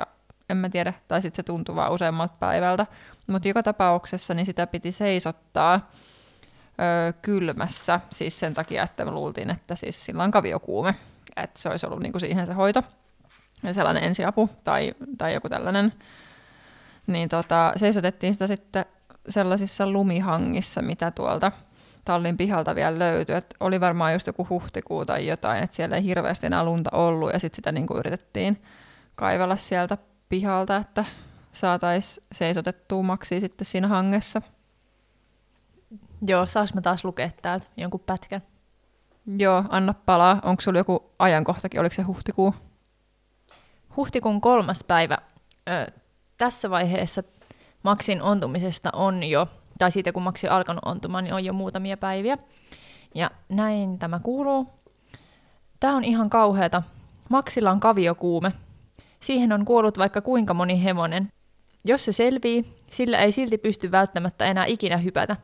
en 0.51 0.57
mä 0.57 0.69
tiedä, 0.69 0.93
tai 1.09 1.23
sitten 1.23 1.37
se 1.37 1.43
tuntuu 1.43 1.75
vaan 1.77 1.93
useammalta 1.93 2.35
päivältä, 2.41 2.87
mutta 3.27 3.49
joka 3.49 3.63
tapauksessa 3.63 4.35
niin 4.35 4.47
sitä 4.47 4.67
piti 4.67 4.93
seisottaa 4.93 5.91
öö, 6.81 7.13
kylmässä, 7.23 8.01
siis 8.11 8.41
sen 8.41 8.55
takia, 8.55 8.83
että 8.83 9.05
me 9.05 9.11
luultiin, 9.11 9.51
että 9.51 9.75
siis 9.75 10.05
sillä 10.05 10.25
on 10.25 10.31
kaviokuume, 10.31 10.95
että 11.37 11.61
se 11.61 11.69
olisi 11.69 11.87
ollut 11.87 12.01
niinku 12.01 12.19
siihen 12.19 12.47
se 12.47 12.53
hoito, 12.53 12.83
ja 13.63 13.75
sellainen 13.75 14.05
ensiapu 14.05 14.51
tai, 14.65 14.95
tai 15.19 15.35
joku 15.35 15.49
tällainen, 15.49 15.93
niin 17.07 17.29
tota, 17.29 17.73
seisotettiin 17.77 18.33
sitä 18.33 18.47
sitten 18.47 18.85
sellaisissa 19.29 19.91
lumihangissa, 19.91 20.83
mitä 20.83 21.11
tuolta 21.11 21.53
tallin 22.05 22.37
pihalta 22.37 22.75
vielä 22.75 22.99
löytyi. 22.99 23.35
Et 23.35 23.55
oli 23.61 23.81
varmaan 23.81 24.13
just 24.13 24.27
joku 24.27 24.47
huhtikuu 24.51 25.05
tai 25.05 25.27
jotain, 25.27 25.65
että 25.65 25.77
siellä 25.77 25.97
ei 25.97 26.05
hirveästi 26.05 26.47
enää 26.47 26.65
lunta 26.65 26.91
ollut, 26.93 27.33
ja 27.33 27.39
sitten 27.39 27.57
sitä 27.57 27.73
niinku 27.73 27.99
yritettiin 27.99 28.63
kaivella 29.15 29.57
sieltä 29.57 29.99
pihalta, 30.29 30.77
että 30.77 31.05
saataisiin 31.53 32.27
seisotettua 32.33 33.03
maksi 33.03 33.41
sitten 33.41 33.65
siinä 33.65 33.89
hangessa. 33.89 34.43
Joo, 36.27 36.47
saas 36.47 36.75
mä 36.75 36.81
taas 36.81 37.05
lukea 37.05 37.31
täältä 37.43 37.67
jonkun 37.77 38.01
pätkän? 38.01 38.43
Joo, 39.39 39.65
anna 39.69 39.95
palaa. 39.95 40.41
Onko 40.45 40.61
sulla 40.61 40.79
joku 40.79 41.11
ajankohtakin, 41.19 41.81
oliko 41.81 41.95
se 41.95 42.03
huhtikuu? 42.03 42.55
Huhtikuun 43.97 44.41
kolmas 44.41 44.85
päivä. 44.85 45.19
Ö, 45.69 45.93
tässä 46.39 46.71
vaiheessa 46.71 47.23
Maksin 47.83 48.23
ontumisesta 48.23 48.91
on 48.93 49.25
jo, 49.25 49.47
tai 49.79 49.91
siitä 49.91 50.13
kun 50.13 50.23
Maksi 50.23 50.49
alkanut 50.49 50.85
ontumaan, 50.85 51.25
niin 51.25 51.35
on 51.35 51.45
jo 51.45 51.53
muutamia 51.53 51.97
päiviä. 51.97 52.39
Ja 53.15 53.31
näin 53.49 53.99
tämä 53.99 54.21
kuuluu. 54.23 54.67
Tämä 55.81 55.97
on 55.97 56.05
ihan 56.05 56.31
kauheata. 56.31 56.83
Maksilla 57.29 57.71
on 57.71 57.81
kaviokuume. 57.81 58.53
Siihen 59.21 59.53
on 59.53 59.65
kuollut 59.65 59.99
vaikka 59.99 60.21
kuinka 60.21 60.55
moni 60.55 60.85
hevonen. 60.85 61.29
Jos 61.85 62.05
se 62.05 62.13
selvii, 62.13 62.65
sillä 62.91 63.19
ei 63.19 63.33
silti 63.33 63.59
pysty 63.59 63.91
välttämättä 63.91 64.45
enää 64.45 64.65
ikinä 64.65 64.97
hypätä. 64.97 65.37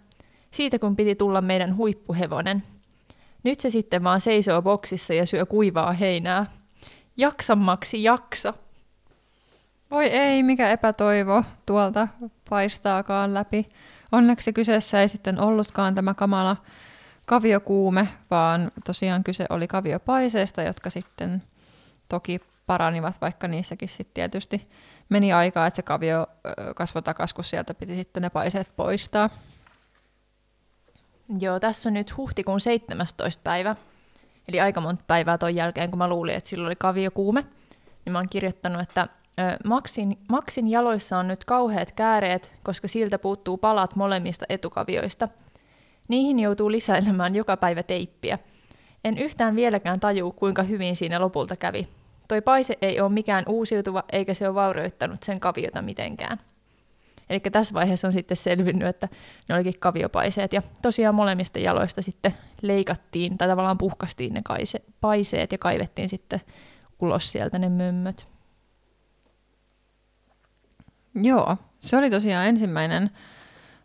Siitä 0.50 0.78
kun 0.78 0.96
piti 0.96 1.14
tulla 1.14 1.40
meidän 1.40 1.76
huippuhevonen. 1.76 2.62
Nyt 3.42 3.60
se 3.60 3.70
sitten 3.70 4.04
vaan 4.04 4.20
seisoo 4.20 4.62
boksissa 4.62 5.14
ja 5.14 5.26
syö 5.26 5.46
kuivaa 5.46 5.92
heinää. 5.92 6.46
Jaksa 7.16 7.56
Maksi, 7.56 8.02
jaksa! 8.02 8.54
Voi 9.90 10.06
ei, 10.06 10.42
mikä 10.42 10.70
epätoivo 10.70 11.42
tuolta 11.66 12.08
paistaakaan 12.50 13.34
läpi. 13.34 13.68
Onneksi 14.12 14.52
kyseessä 14.52 15.00
ei 15.00 15.08
sitten 15.08 15.40
ollutkaan 15.40 15.94
tämä 15.94 16.14
kamala 16.14 16.56
kaviokuume, 17.26 18.08
vaan 18.30 18.72
tosiaan 18.86 19.24
kyse 19.24 19.46
oli 19.50 19.68
kaviopaiseesta, 19.68 20.62
jotka 20.62 20.90
sitten 20.90 21.42
toki 22.08 22.40
paranivat, 22.66 23.20
vaikka 23.20 23.48
niissäkin 23.48 23.88
sitten 23.88 24.14
tietysti 24.14 24.70
meni 25.08 25.32
aikaa, 25.32 25.66
että 25.66 25.76
se 25.76 25.82
kavio 25.82 26.26
kasvoi 26.76 27.02
takaisin, 27.02 27.34
kun 27.34 27.44
sieltä 27.44 27.74
piti 27.74 27.94
sitten 27.94 28.22
ne 28.22 28.30
paiseet 28.30 28.76
poistaa. 28.76 29.30
Joo, 31.40 31.60
tässä 31.60 31.88
on 31.88 31.94
nyt 31.94 32.16
huhtikuun 32.16 32.60
17. 32.60 33.40
päivä, 33.44 33.76
eli 34.48 34.60
aika 34.60 34.80
monta 34.80 35.04
päivää 35.06 35.38
ton 35.38 35.54
jälkeen, 35.54 35.90
kun 35.90 35.98
mä 35.98 36.08
luulin, 36.08 36.34
että 36.34 36.50
silloin 36.50 36.66
oli 36.66 36.76
kaviokuume, 36.76 37.46
niin 38.04 38.12
mä 38.12 38.18
oon 38.18 38.28
kirjoittanut, 38.28 38.80
että 38.80 39.08
Maxin, 39.64 40.18
Maxin 40.28 40.70
jaloissa 40.70 41.18
on 41.18 41.28
nyt 41.28 41.44
kauheat 41.44 41.92
kääreet, 41.92 42.54
koska 42.62 42.88
siltä 42.88 43.18
puuttuu 43.18 43.56
palat 43.56 43.96
molemmista 43.96 44.44
etukavioista. 44.48 45.28
Niihin 46.08 46.38
joutuu 46.38 46.70
lisäilemään 46.70 47.34
joka 47.34 47.56
päivä 47.56 47.82
teippiä. 47.82 48.38
En 49.04 49.18
yhtään 49.18 49.56
vieläkään 49.56 50.00
taju, 50.00 50.32
kuinka 50.32 50.62
hyvin 50.62 50.96
siinä 50.96 51.20
lopulta 51.20 51.56
kävi. 51.56 51.88
Toi 52.28 52.42
paise 52.42 52.78
ei 52.82 53.00
ole 53.00 53.12
mikään 53.12 53.44
uusiutuva, 53.48 54.04
eikä 54.12 54.34
se 54.34 54.48
ole 54.48 54.54
vaurioittanut 54.54 55.22
sen 55.22 55.40
kaviota 55.40 55.82
mitenkään. 55.82 56.40
Eli 57.30 57.40
tässä 57.40 57.74
vaiheessa 57.74 58.08
on 58.08 58.12
sitten 58.12 58.36
selvinnyt, 58.36 58.88
että 58.88 59.08
ne 59.48 59.54
olikin 59.54 59.78
kaviopaiseet. 59.78 60.52
Ja 60.52 60.62
tosiaan 60.82 61.14
molemmista 61.14 61.58
jaloista 61.58 62.02
sitten 62.02 62.34
leikattiin, 62.62 63.38
tai 63.38 63.48
tavallaan 63.48 63.78
puhkastiin 63.78 64.34
ne 64.34 64.40
kaise, 64.44 64.82
paiseet 65.00 65.52
ja 65.52 65.58
kaivettiin 65.58 66.08
sitten 66.08 66.40
ulos 67.00 67.32
sieltä 67.32 67.58
ne 67.58 67.68
mömmöt. 67.68 68.26
Joo, 71.14 71.56
se 71.80 71.96
oli 71.96 72.10
tosiaan 72.10 72.46
ensimmäinen 72.46 73.10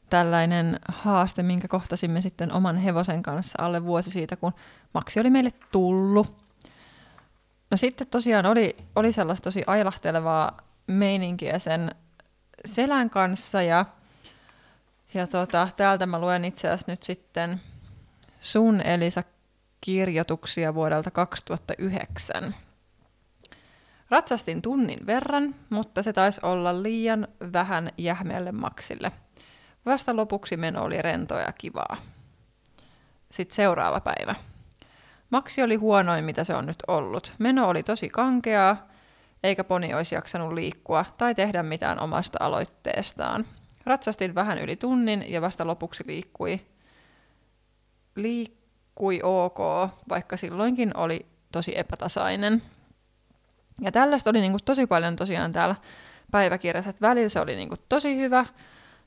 tällainen 0.10 0.80
haaste, 0.88 1.44
minkä 1.44 1.68
kohtasimme 1.68 2.22
sitten 2.22 2.52
oman 2.52 2.76
hevosen 2.76 3.24
kanssa 3.24 3.64
alle 3.64 3.84
vuosi 3.86 4.10
siitä, 4.10 4.36
kun 4.36 4.54
Maksi 4.94 5.20
oli 5.20 5.30
meille 5.30 5.50
tullut. 5.72 6.47
No 7.72 7.78
sitten 7.78 8.08
tosiaan 8.08 8.46
oli, 8.46 8.78
oli 8.96 9.12
sellaista 9.12 9.44
tosi 9.44 9.64
ailahtelevaa 9.68 10.58
meininkiä 10.88 11.60
sen 11.60 11.96
selän 12.66 13.10
kanssa 13.10 13.62
ja, 13.62 13.86
ja 15.14 15.28
tota, 15.28 15.70
täältä 15.78 16.06
mä 16.06 16.20
luen 16.20 16.46
itse 16.46 16.68
asiassa 16.68 16.92
nyt 16.92 17.04
sitten 17.04 17.62
sun 18.42 18.82
Elisa 18.82 19.24
kirjoituksia 19.82 20.74
vuodelta 20.74 21.12
2009. 21.12 22.56
Ratsastin 24.10 24.62
tunnin 24.62 25.06
verran, 25.06 25.56
mutta 25.70 26.04
se 26.04 26.14
taisi 26.14 26.42
olla 26.44 26.84
liian 26.84 27.28
vähän 27.54 27.92
jähmeälle 27.98 28.52
maksille. 28.52 29.12
Vasta 29.86 30.16
lopuksi 30.16 30.58
meno 30.58 30.84
oli 30.84 31.02
rentoa 31.02 31.42
ja 31.42 31.52
kivaa. 31.52 31.98
Sitten 33.32 33.56
seuraava 33.56 34.00
päivä. 34.00 34.36
Maksi 35.30 35.64
oli 35.64 35.76
huonoin, 35.76 36.26
mitä 36.26 36.44
se 36.44 36.56
on 36.56 36.66
nyt 36.66 36.84
ollut. 36.88 37.34
Meno 37.40 37.68
oli 37.68 37.84
tosi 37.84 38.10
kankeaa, 38.10 38.88
eikä 39.44 39.64
poni 39.64 39.94
olisi 39.94 40.16
jaksanut 40.16 40.54
liikkua 40.54 41.06
tai 41.18 41.36
tehdä 41.36 41.64
mitään 41.64 42.00
omasta 42.00 42.38
aloitteestaan. 42.42 43.46
Ratsastin 43.86 44.36
vähän 44.36 44.58
yli 44.58 44.76
tunnin 44.76 45.32
ja 45.32 45.42
vasta 45.42 45.68
lopuksi 45.68 46.04
liikkui. 46.08 46.62
Liikkui 48.16 49.20
ok, 49.24 49.60
vaikka 50.10 50.38
silloinkin 50.38 50.98
oli 50.98 51.26
tosi 51.52 51.78
epätasainen. 51.78 52.62
Ja 53.82 53.92
tällaista 53.92 54.30
oli 54.30 54.42
niinku 54.42 54.60
tosi 54.66 54.88
paljon 54.88 55.16
tosiaan 55.16 55.52
täällä 55.52 55.76
päiväkirjassa, 56.32 56.90
että 56.90 57.08
välillä 57.08 57.30
se 57.30 57.40
oli 57.40 57.56
niinku 57.56 57.76
tosi 57.90 58.18
hyvä, 58.18 58.46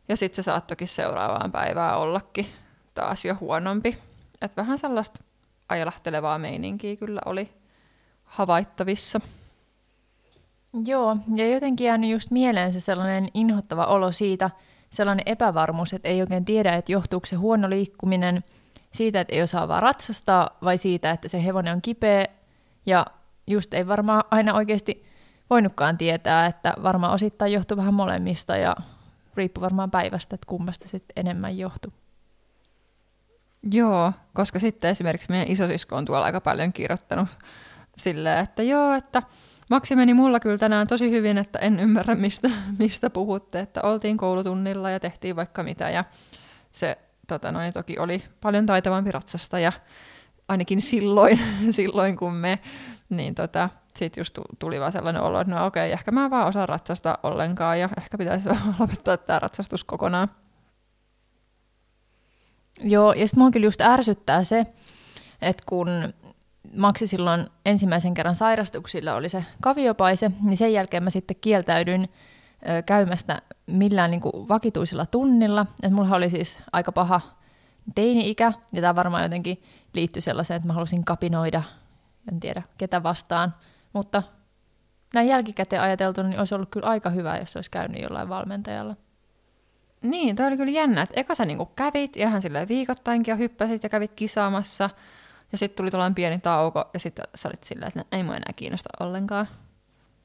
ja 0.09 0.17
sitten 0.17 0.37
se 0.37 0.43
saattokin 0.43 0.89
seuraavaan 0.89 1.53
päivään 1.53 1.99
ollakin 1.99 2.47
taas 2.95 3.25
jo 3.25 3.37
huonompi. 3.41 3.99
Et 4.43 4.57
vähän 4.57 4.79
sellaista 4.79 5.23
ajalahtelevaa 5.71 6.39
meininkiä 6.39 6.97
kyllä 6.97 7.21
oli 7.27 7.53
havaittavissa. 8.25 9.21
Joo, 10.85 11.17
ja 11.35 11.49
jotenkin 11.49 11.85
jäänyt 11.85 12.11
just 12.11 12.31
mieleen 12.31 12.73
se 12.73 12.81
sellainen 12.81 13.29
inhottava 13.35 13.85
olo 13.85 14.13
siitä, 14.13 14.51
sellainen 14.91 15.23
epävarmuus, 15.27 15.93
että 15.93 16.09
ei 16.09 16.21
oikein 16.21 16.45
tiedä, 16.45 16.73
että 16.73 16.93
johtuuko 16.93 17.27
se 17.27 17.37
huono 17.37 17.71
liikkuminen 17.71 18.45
siitä, 18.93 19.21
että 19.21 19.35
ei 19.35 19.43
osaa 19.43 19.69
vaan 19.69 19.83
ratsastaa, 19.83 20.51
vai 20.65 20.79
siitä, 20.79 21.11
että 21.11 21.29
se 21.29 21.45
hevonen 21.45 21.75
on 21.75 21.83
kipeä, 21.83 22.27
ja 22.87 23.07
just 23.47 23.75
ei 23.75 23.89
varmaan 23.89 24.25
aina 24.31 24.55
oikeasti 24.55 25.05
voinutkaan 25.51 25.99
tietää, 25.99 26.47
että 26.47 26.75
varmaan 26.83 27.13
osittain 27.13 27.53
johtuu 27.53 27.77
vähän 27.77 27.95
molemmista, 27.95 28.57
ja 28.57 28.77
riippuu 29.35 29.63
varmaan 29.63 29.91
päivästä, 29.91 30.35
että 30.35 30.47
kummasta 30.47 30.89
sitten 30.89 31.13
enemmän 31.17 31.59
johtuu. 31.59 31.93
Joo, 33.73 34.13
koska 34.35 34.59
sitten 34.59 34.91
esimerkiksi 34.91 35.31
meidän 35.31 35.49
isosisko 35.49 35.97
on 35.97 36.05
tuolla 36.05 36.25
aika 36.25 36.41
paljon 36.41 36.73
kirjoittanut 36.73 37.29
silleen, 37.97 38.39
että 38.39 38.63
joo, 38.63 38.93
että 38.95 39.23
Maksi 39.71 39.97
meni 39.97 40.15
mulla 40.15 40.41
kyllä 40.41 40.59
tänään 40.59 40.87
tosi 40.87 41.11
hyvin, 41.11 41.39
että 41.39 41.59
en 41.59 41.81
ymmärrä 41.81 42.15
mistä, 42.15 42.51
mistä 42.79 43.11
puhutte, 43.11 43.61
että 43.61 43.81
oltiin 43.83 44.17
koulutunnilla 44.17 44.91
ja 44.91 45.01
tehtiin 45.01 45.37
vaikka 45.37 45.63
mitä 45.63 45.91
ja 45.91 46.05
se 46.73 46.99
tota 47.29 47.53
noin, 47.53 47.73
toki 47.73 47.99
oli 47.99 48.23
paljon 48.41 48.67
taitavampi 48.67 49.13
ratsastaja, 49.13 49.73
ainakin 50.49 50.81
silloin, 50.81 51.41
silloin 51.71 52.17
kun 52.17 52.35
me, 52.35 52.59
niin 53.09 53.35
tota, 53.35 53.69
sitten 53.95 54.21
just 54.21 54.39
tuli 54.59 54.81
vaan 54.81 54.93
sellainen 54.93 55.23
olo, 55.23 55.41
että 55.41 55.55
no 55.55 55.67
okei, 55.67 55.93
ehkä 55.93 56.11
mä 56.11 56.31
vaan 56.31 56.47
osaan 56.47 56.69
ratsastaa 56.69 57.19
ollenkaan 57.23 57.81
ja 57.81 57.89
ehkä 57.99 58.19
pitäisi 58.19 58.49
lopettaa 58.79 59.17
tämä 59.17 59.39
ratsastus 59.39 59.85
kokonaan. 59.85 60.29
Joo, 62.83 63.13
ja 63.13 63.27
sitten 63.27 63.43
mua 63.43 63.51
kyllä 63.51 63.67
just 63.67 63.81
ärsyttää 63.81 64.45
se, 64.45 64.67
että 65.43 65.63
kun 65.67 65.89
Maksi 66.77 67.07
silloin 67.07 67.47
ensimmäisen 67.67 68.15
kerran 68.15 68.35
sairastuksilla 68.35 69.15
oli 69.15 69.29
se 69.29 69.45
kaviopaise, 69.61 70.31
niin 70.43 70.57
sen 70.57 70.73
jälkeen 70.73 71.03
mä 71.03 71.11
sitten 71.11 71.37
kieltäydyin 71.41 72.09
käymästä 72.87 73.43
millään 73.67 74.11
niin 74.11 74.21
kuin 74.21 74.49
vakituisella 74.49 75.07
tunnilla. 75.07 75.67
Et 75.83 75.93
mulla 75.93 76.17
oli 76.17 76.31
siis 76.31 76.63
aika 76.73 76.93
paha 76.93 77.21
teini-ikä, 77.95 78.53
ja 78.73 78.81
tämä 78.81 78.97
varmaan 78.97 79.23
jotenkin 79.23 79.63
liittyi 79.93 80.23
sellaiseen, 80.23 80.57
että 80.57 80.67
mä 80.67 80.73
halusin 80.73 81.05
kapinoida, 81.05 81.63
en 82.33 82.41
tiedä 82.41 82.63
ketä 82.79 83.03
vastaan, 83.03 83.55
mutta 83.93 84.23
näin 85.15 85.29
jälkikäteen 85.29 85.83
ajateltuna 85.83 86.29
niin 86.29 86.39
olisi 86.39 86.55
ollut 86.55 86.71
kyllä 86.71 86.87
aika 86.87 87.11
hyvä, 87.11 87.39
jos 87.39 87.57
olisi 87.57 87.71
käynyt 87.71 88.03
jollain 88.03 88.29
valmentajalla. 88.29 88.97
Niin, 90.03 90.37
toi 90.37 90.47
oli 90.47 90.57
kyllä 90.57 90.71
jännä, 90.73 91.03
että 91.03 91.21
eka 91.21 91.35
sä 91.35 91.45
niinku 91.45 91.67
kävit 91.67 92.17
ihan 92.17 92.43
silleen 92.43 92.69
viikoittainkin 92.69 93.33
ja 93.33 93.37
hyppäsit 93.37 93.83
ja 93.83 93.89
kävit 93.89 94.13
kisaamassa– 94.15 94.91
ja 95.53 95.59
sitten 95.59 95.77
tuli 95.77 95.91
tuollainen 95.91 96.15
pieni 96.15 96.39
tauko, 96.39 96.91
ja 96.93 96.99
sitten 96.99 97.25
sä 97.35 97.49
olit 97.49 97.65
silleen, 97.65 97.89
että 97.89 98.17
ei 98.17 98.23
mua 98.23 98.37
enää 98.37 98.53
kiinnosta 98.57 98.89
ollenkaan. 99.01 99.49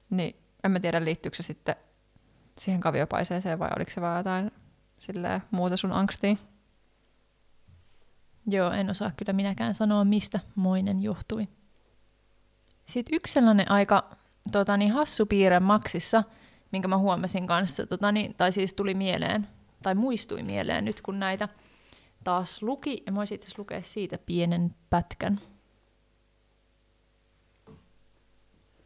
Niin 0.09 0.35
en 0.63 0.71
mä 0.71 0.79
tiedä, 0.79 1.05
liittyykö 1.05 1.37
se 1.37 1.43
sitten 1.43 1.75
siihen 2.57 2.81
kaviopaiseeseen 2.81 3.59
vai 3.59 3.69
oliko 3.75 3.91
se 3.91 4.01
vaan 4.01 4.17
jotain 4.17 4.51
silleen, 4.99 5.43
muuta 5.51 5.77
sun 5.77 5.91
angstiin? 5.91 6.39
Joo, 8.47 8.71
en 8.71 8.89
osaa 8.89 9.11
kyllä 9.17 9.33
minäkään 9.33 9.75
sanoa, 9.75 10.05
mistä 10.05 10.39
moinen 10.55 11.03
johtui. 11.03 11.47
Sitten 12.85 13.15
yksi 13.15 13.33
sellainen 13.33 13.71
aika 13.71 14.17
tota, 14.51 14.77
niin 14.77 14.91
hassu 14.91 15.25
piirre 15.25 15.59
Maksissa, 15.59 16.23
minkä 16.71 16.87
mä 16.87 16.97
huomasin 16.97 17.47
kanssa, 17.47 17.87
tota, 17.87 18.11
niin, 18.11 18.33
tai 18.33 18.51
siis 18.51 18.73
tuli 18.73 18.93
mieleen, 18.93 19.47
tai 19.85 19.95
muistui 19.95 20.43
mieleen 20.43 20.85
nyt, 20.85 21.01
kun 21.01 21.19
näitä– 21.19 21.49
taas 22.25 22.61
luki, 22.61 23.03
ja 23.05 23.11
mä 23.11 23.15
voisin 23.15 23.35
itse 23.35 23.49
lukea 23.57 23.81
siitä 23.83 24.17
pienen 24.25 24.75
pätkän. 24.89 25.39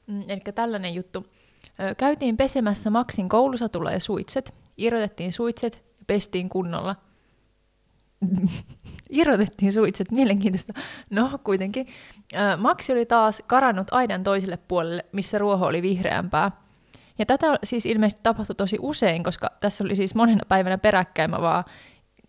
Mm, 0.07 0.23
eli 0.27 0.41
tällainen 0.55 0.93
juttu. 0.93 1.27
Käytiin 1.97 2.37
pesemässä 2.37 2.89
Maksin 2.89 3.29
koulusatulla 3.29 3.91
ja 3.91 3.99
suitset, 3.99 4.53
irrotettiin 4.77 5.33
suitset 5.33 5.83
ja 5.99 6.05
pestiin 6.07 6.49
kunnolla. 6.49 6.95
irrotettiin 9.09 9.73
suitset, 9.73 10.11
mielenkiintoista. 10.11 10.73
No, 11.09 11.39
kuitenkin. 11.43 11.87
Maksi 12.57 12.93
oli 12.93 13.05
taas 13.05 13.43
karannut 13.47 13.87
aidan 13.91 14.23
toiselle 14.23 14.57
puolelle, 14.57 15.05
missä 15.11 15.37
ruoho 15.37 15.65
oli 15.65 15.81
vihreämpää. 15.81 16.51
Ja 17.19 17.25
tätä 17.25 17.47
siis 17.63 17.85
ilmeisesti 17.85 18.23
tapahtui 18.23 18.55
tosi 18.55 18.77
usein, 18.81 19.23
koska 19.23 19.51
tässä 19.59 19.83
oli 19.83 19.95
siis 19.95 20.15
monena 20.15 20.41
päivänä 20.47 20.77
peräkkäin, 20.77 21.29
mä 21.29 21.41
vaan 21.41 21.63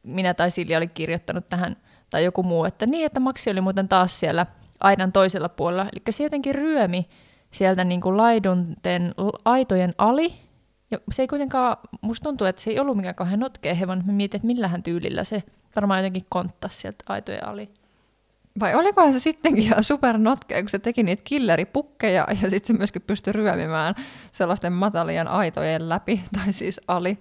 minä 0.03 0.35
tai 0.35 0.51
Silja 0.51 0.79
oli 0.79 0.89
kirjoittanut 0.89 1.47
tähän, 1.47 1.77
tai 2.11 2.25
joku 2.25 2.43
muu, 2.43 2.65
että 2.65 2.87
niin, 2.87 3.07
että 3.07 3.21
Maksi 3.21 3.51
oli 3.51 3.61
muuten 3.61 3.89
taas 3.89 4.21
siellä 4.21 4.47
aidan 4.81 5.13
toisella 5.13 5.49
puolella. 5.49 5.87
Eli 5.93 6.03
se 6.11 6.23
jotenkin 6.23 6.55
ryömi 6.55 7.09
sieltä 7.51 7.85
niin 7.85 8.01
kuin 8.01 8.17
laidunten 8.17 9.15
aitojen 9.45 9.95
ali, 9.99 10.35
ja 10.91 10.99
se 11.13 11.23
ei 11.23 11.29
kuitenkaan, 11.29 11.77
musta 12.01 12.25
tuntuu, 12.25 12.47
että 12.47 12.63
se 12.63 12.71
ei 12.71 12.79
ollut 12.79 12.97
mikään 12.97 13.15
kauhean 13.15 13.41
notkea 13.41 13.75
hevonen, 13.75 14.07
mä 14.07 14.13
mietin, 14.13 14.39
että 14.39 14.47
millähän 14.47 14.83
tyylillä 14.83 15.25
se 15.25 15.43
varmaan 15.77 16.01
jotenkin 16.01 16.27
konttasi 16.29 16.77
sieltä 16.77 17.05
aitojen 17.09 17.49
ali. 17.49 17.71
Vai 18.61 18.75
olikohan 18.75 19.13
se 19.13 19.19
sittenkin 19.19 19.65
ihan 19.65 19.85
supernotkea, 19.85 20.61
kun 20.63 20.71
se 20.71 20.79
teki 20.79 21.03
niitä 21.03 21.23
killeripukkeja 21.25 22.27
ja 22.43 22.51
sitten 22.51 22.67
se 22.67 22.73
myöskin 22.73 23.03
pystyi 23.03 23.33
ryömimään 23.33 23.95
sellaisten 24.33 24.73
matalien 24.73 25.29
aitojen 25.29 25.89
läpi, 25.89 26.23
tai 26.37 26.53
siis 26.53 26.81
ali. 26.89 27.19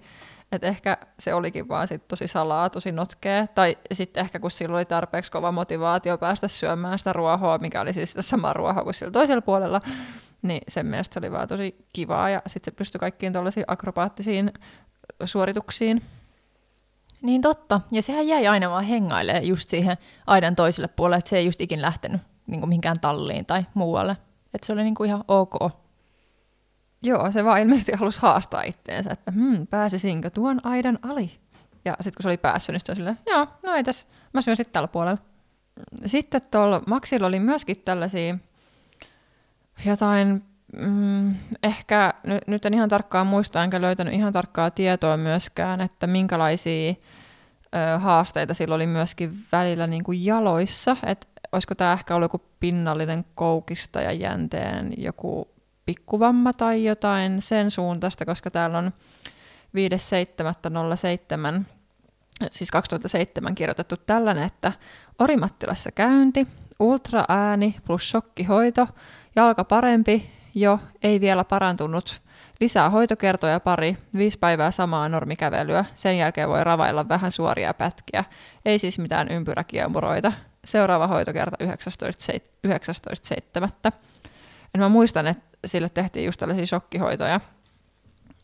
Että 0.52 0.66
ehkä 0.66 0.96
se 1.18 1.34
olikin 1.34 1.68
vaan 1.68 1.88
sit 1.88 2.08
tosi 2.08 2.28
salaa, 2.28 2.70
tosi 2.70 2.92
notkea. 2.92 3.46
Tai 3.46 3.78
sitten 3.92 4.20
ehkä 4.20 4.38
kun 4.38 4.50
sillä 4.50 4.76
oli 4.76 4.84
tarpeeksi 4.84 5.32
kova 5.32 5.52
motivaatio 5.52 6.18
päästä 6.18 6.48
syömään 6.48 6.98
sitä 6.98 7.12
ruohoa, 7.12 7.58
mikä 7.58 7.80
oli 7.80 7.92
siis 7.92 8.10
sitä 8.10 8.22
samaa 8.22 8.52
ruohoa 8.52 8.84
kuin 8.84 8.94
sillä 8.94 9.12
toisella 9.12 9.42
puolella, 9.42 9.80
niin 10.42 10.60
sen 10.68 10.86
mielestä 10.86 11.14
se 11.14 11.20
oli 11.20 11.32
vaan 11.32 11.48
tosi 11.48 11.84
kivaa. 11.92 12.30
Ja 12.30 12.42
sitten 12.46 12.72
se 12.72 12.76
pystyi 12.76 12.98
kaikkiin 12.98 13.32
tuollaisiin 13.32 13.64
akrobaattisiin 13.68 14.52
suorituksiin. 15.24 16.02
Niin 17.22 17.42
totta. 17.42 17.80
Ja 17.90 18.02
sehän 18.02 18.28
jäi 18.28 18.46
aina 18.46 18.70
vaan 18.70 18.84
hengailemaan 18.84 19.46
just 19.46 19.70
siihen 19.70 19.96
aidan 20.26 20.56
toiselle 20.56 20.88
puolelle, 20.88 21.18
että 21.18 21.30
se 21.30 21.38
ei 21.38 21.46
just 21.46 21.60
ikin 21.60 21.82
lähtenyt 21.82 22.20
niin 22.46 22.60
kuin 22.60 22.68
mihinkään 22.68 23.00
talliin 23.00 23.46
tai 23.46 23.66
muualle. 23.74 24.16
Että 24.54 24.66
se 24.66 24.72
oli 24.72 24.82
niin 24.82 24.94
kuin 24.94 25.08
ihan 25.08 25.24
ok. 25.28 25.54
Joo, 27.02 27.32
se 27.32 27.44
vaan 27.44 27.60
ilmeisesti 27.60 27.92
halusi 27.96 28.20
haastaa 28.20 28.62
itteensä, 28.62 29.10
että 29.12 29.32
hmm, 29.32 29.66
pääsisinkö 29.66 30.30
tuon 30.30 30.66
aidan 30.66 30.98
ali. 31.02 31.30
Ja 31.84 31.96
sitten 32.00 32.12
kun 32.16 32.22
se 32.22 32.28
oli 32.28 32.36
päässyt, 32.36 32.72
niin 32.72 32.80
oli 32.88 32.96
silleen, 32.96 33.18
joo, 33.26 33.46
no 33.62 33.74
ei 33.74 33.84
tässä, 33.84 34.06
mä 34.32 34.42
syön 34.42 34.56
sitten 34.56 34.72
tällä 34.72 34.88
puolella. 34.88 35.18
Sitten 36.06 36.40
tuolla 36.50 36.82
Maxilla 36.86 37.26
oli 37.26 37.40
myöskin 37.40 37.76
tällaisia 37.84 38.38
jotain, 39.86 40.44
mm, 40.76 41.34
ehkä, 41.62 42.14
nyt, 42.24 42.46
nyt 42.46 42.66
en 42.66 42.74
ihan 42.74 42.88
tarkkaan 42.88 43.26
muista, 43.26 43.64
enkä 43.64 43.80
löytänyt 43.80 44.14
ihan 44.14 44.32
tarkkaa 44.32 44.70
tietoa 44.70 45.16
myöskään, 45.16 45.80
että 45.80 46.06
minkälaisia 46.06 46.94
ö, 46.94 47.98
haasteita 47.98 48.54
sillä 48.54 48.74
oli 48.74 48.86
myöskin 48.86 49.44
välillä 49.52 49.86
niin 49.86 50.04
kuin 50.04 50.24
jaloissa, 50.24 50.96
että 51.06 51.26
olisiko 51.52 51.74
tämä 51.74 51.92
ehkä 51.92 52.14
ollut 52.14 52.32
joku 52.32 52.46
pinnallinen 52.60 53.24
koukista 53.34 54.00
ja 54.00 54.12
jänteen 54.12 54.92
joku 54.96 55.48
pikkuvamma 55.86 56.52
tai 56.52 56.84
jotain 56.84 57.42
sen 57.42 57.70
suuntaista, 57.70 58.24
koska 58.24 58.50
täällä 58.50 58.78
on 58.78 58.92
5.7.07, 59.76 61.64
siis 62.50 62.70
2007 62.70 63.54
kirjoitettu 63.54 63.96
tällainen, 63.96 64.44
että 64.44 64.72
Orimattilassa 65.18 65.92
käynti, 65.92 66.46
ultraääni 66.78 67.76
plus 67.86 68.10
shokkihoito, 68.10 68.86
jalka 69.36 69.64
parempi, 69.64 70.30
jo 70.54 70.80
ei 71.02 71.20
vielä 71.20 71.44
parantunut, 71.44 72.22
lisää 72.60 72.90
hoitokertoja 72.90 73.60
pari, 73.60 73.96
viisi 74.14 74.38
päivää 74.38 74.70
samaa 74.70 75.08
normikävelyä, 75.08 75.84
sen 75.94 76.18
jälkeen 76.18 76.48
voi 76.48 76.64
ravailla 76.64 77.08
vähän 77.08 77.30
suoria 77.30 77.74
pätkiä, 77.74 78.24
ei 78.64 78.78
siis 78.78 78.98
mitään 78.98 79.28
ympyräkiemuroita. 79.28 80.32
Seuraava 80.64 81.06
hoitokerta 81.06 81.56
19.7. 81.64 82.40
19. 82.64 83.92
mä 84.78 84.88
muistan, 84.88 85.26
että 85.26 85.58
sille 85.64 85.88
tehtiin 85.88 86.24
just 86.24 86.40
tällaisia 86.40 86.66
shokkihoitoja 86.66 87.40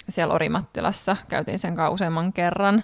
siellä 0.08 0.34
Orimattilassa. 0.34 1.16
Käytiin 1.28 1.58
sen 1.58 1.74
kanssa 1.74 1.90
useamman 1.90 2.32
kerran. 2.32 2.82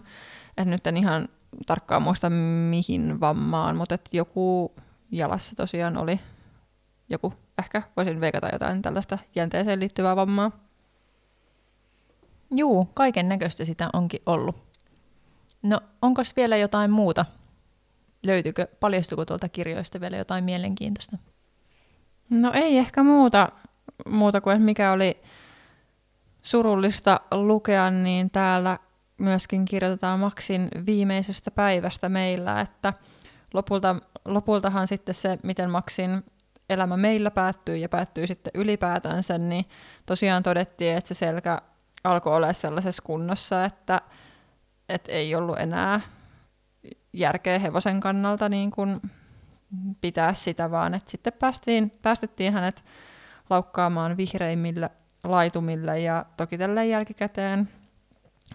Et 0.57 0.69
nyt 0.69 0.87
en 0.87 0.97
ihan 0.97 1.29
tarkkaan 1.67 2.03
muista 2.03 2.31
mihin 2.71 3.21
vammaan, 3.21 3.77
mutta 3.77 3.99
joku 4.13 4.75
jalassa 5.11 5.57
tosiaan 5.57 5.97
oli 5.97 6.21
joku, 7.13 7.35
ehkä 7.59 7.83
voisin 7.97 8.21
veikata 8.21 8.49
jotain 8.53 8.83
tällaista 8.83 9.19
jänteeseen 9.35 9.81
liittyvää 9.81 10.17
vammaa. 10.17 10.51
Juu, 12.51 12.85
kaiken 12.95 13.29
näköistä 13.29 13.65
sitä 13.65 13.91
onkin 13.93 14.21
ollut. 14.27 14.57
No, 15.63 15.81
onko 16.03 16.23
vielä 16.37 16.57
jotain 16.57 16.91
muuta? 16.91 17.25
Löytyykö, 18.27 18.67
paljastuko 18.81 19.25
tuolta 19.25 19.49
kirjoista 19.49 20.01
vielä 20.01 20.17
jotain 20.17 20.45
mielenkiintoista? 20.45 21.19
No 22.31 22.53
ei 22.55 22.79
ehkä 22.79 23.03
muuta 23.03 23.49
muuta 24.09 24.41
kuin 24.41 24.63
mikä 24.63 24.93
oli 24.93 25.23
surullista 26.43 27.21
lukea, 27.31 27.91
niin 27.91 28.31
täällä 28.31 28.79
myöskin 29.19 29.65
kirjoitetaan 29.65 30.21
Maksin 30.21 30.69
viimeisestä 30.87 31.51
päivästä 31.51 32.09
meillä, 32.09 32.61
että 32.61 32.93
lopulta, 33.55 33.97
lopultahan 34.25 34.87
sitten 34.87 35.15
se, 35.15 35.39
miten 35.43 35.71
Maksin 35.71 36.25
elämä 36.71 36.97
meillä 36.97 37.31
päättyy 37.31 37.77
ja 37.77 37.89
päättyy 37.89 38.27
sitten 38.27 38.51
ylipäätänsä, 38.55 39.39
niin 39.39 39.65
tosiaan 40.07 40.43
todettiin, 40.43 40.97
että 40.97 41.09
se 41.09 41.15
selkä 41.15 41.63
alkoi 42.05 42.37
olla 42.37 42.53
sellaisessa 42.53 43.03
kunnossa, 43.03 43.65
että, 43.65 44.01
että 44.89 45.13
ei 45.13 45.35
ollut 45.35 45.59
enää 45.59 46.01
järkeä 47.13 47.59
hevosen 47.59 48.01
kannalta 48.01 48.49
niin 48.49 48.71
kuin 48.71 49.01
pitää 50.01 50.35
sitä, 50.35 50.71
vaan 50.71 50.95
että 50.95 51.11
sitten 51.11 51.33
päästiin, 51.33 51.91
päästettiin 52.03 52.53
hänet 52.53 52.85
laukkaamaan 53.51 54.17
vihreimmillä 54.17 54.91
laitumille 55.25 56.01
ja 56.01 56.25
toki 56.37 56.59
tällä 56.59 56.85
jälkikäteen 56.85 57.69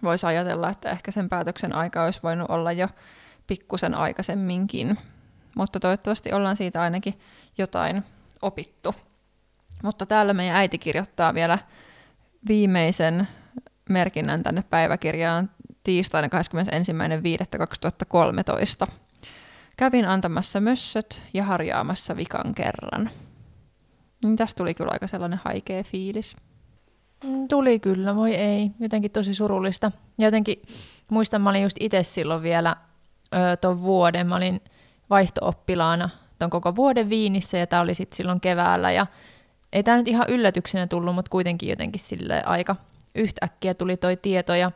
voisi 0.02 0.26
ajatella, 0.26 0.70
että 0.70 0.90
ehkä 0.90 1.10
sen 1.10 1.28
päätöksen 1.28 1.74
aika 1.74 2.04
olisi 2.04 2.20
voinut 2.22 2.50
olla 2.50 2.72
jo 2.72 2.88
pikkusen 3.46 3.94
aikaisemminkin. 3.94 4.98
Mutta 5.58 5.80
toivottavasti 5.80 6.32
ollaan 6.32 6.56
siitä 6.56 6.82
ainakin 6.82 7.20
jotain 7.58 8.04
opittu. 8.42 8.94
Mutta 9.82 10.06
täällä 10.06 10.34
meidän 10.34 10.56
äiti 10.56 10.78
kirjoittaa 10.78 11.34
vielä 11.34 11.58
viimeisen 12.48 13.28
merkinnän 13.88 14.42
tänne 14.42 14.64
päiväkirjaan 14.70 15.50
tiistaina 15.84 16.28
21.5.2013. 18.86 18.92
Kävin 19.76 20.08
antamassa 20.08 20.60
mössöt 20.60 21.22
ja 21.34 21.44
harjaamassa 21.44 22.16
vikan 22.16 22.54
kerran. 22.54 23.10
Niin 24.24 24.36
tästä 24.36 24.58
tuli 24.58 24.74
kyllä 24.74 24.90
aika 24.92 25.06
sellainen 25.06 25.40
haikea 25.44 25.82
fiilis. 25.82 26.36
Mm, 27.24 27.48
Tuli 27.48 27.78
kyllä, 27.80 28.16
voi 28.16 28.34
ei. 28.34 28.70
Jotenkin 28.80 29.10
tosi 29.10 29.34
surullista. 29.34 29.92
Ja 30.18 30.26
jotenkin 30.26 30.62
muistan, 31.10 31.42
mä 31.42 31.50
olin 31.50 31.62
just 31.62 31.76
itse 31.80 32.02
silloin 32.02 32.42
vielä 32.42 32.76
tuon 33.60 33.82
vuoden. 33.82 34.26
Mä 34.26 34.36
olin 34.36 34.60
vaihto-oppilaana 35.10 36.10
ton 36.38 36.50
koko 36.50 36.76
vuoden 36.76 37.10
Viinissä 37.10 37.58
ja 37.58 37.66
tämä 37.66 37.82
oli 37.82 37.94
sitten 37.94 38.16
silloin 38.16 38.40
keväällä. 38.40 38.92
Ja 38.92 39.06
ei 39.72 39.82
tämä 39.82 39.96
nyt 39.96 40.08
ihan 40.08 40.26
yllätyksenä 40.28 40.86
tullut, 40.86 41.14
mutta 41.14 41.30
kuitenkin 41.30 41.68
jotenkin 41.68 42.00
sille 42.00 42.42
aika 42.46 42.76
yhtäkkiä 43.14 43.74
tuli 43.74 43.96
toi 43.96 44.16
tieto. 44.16 44.54
Ja 44.54 44.72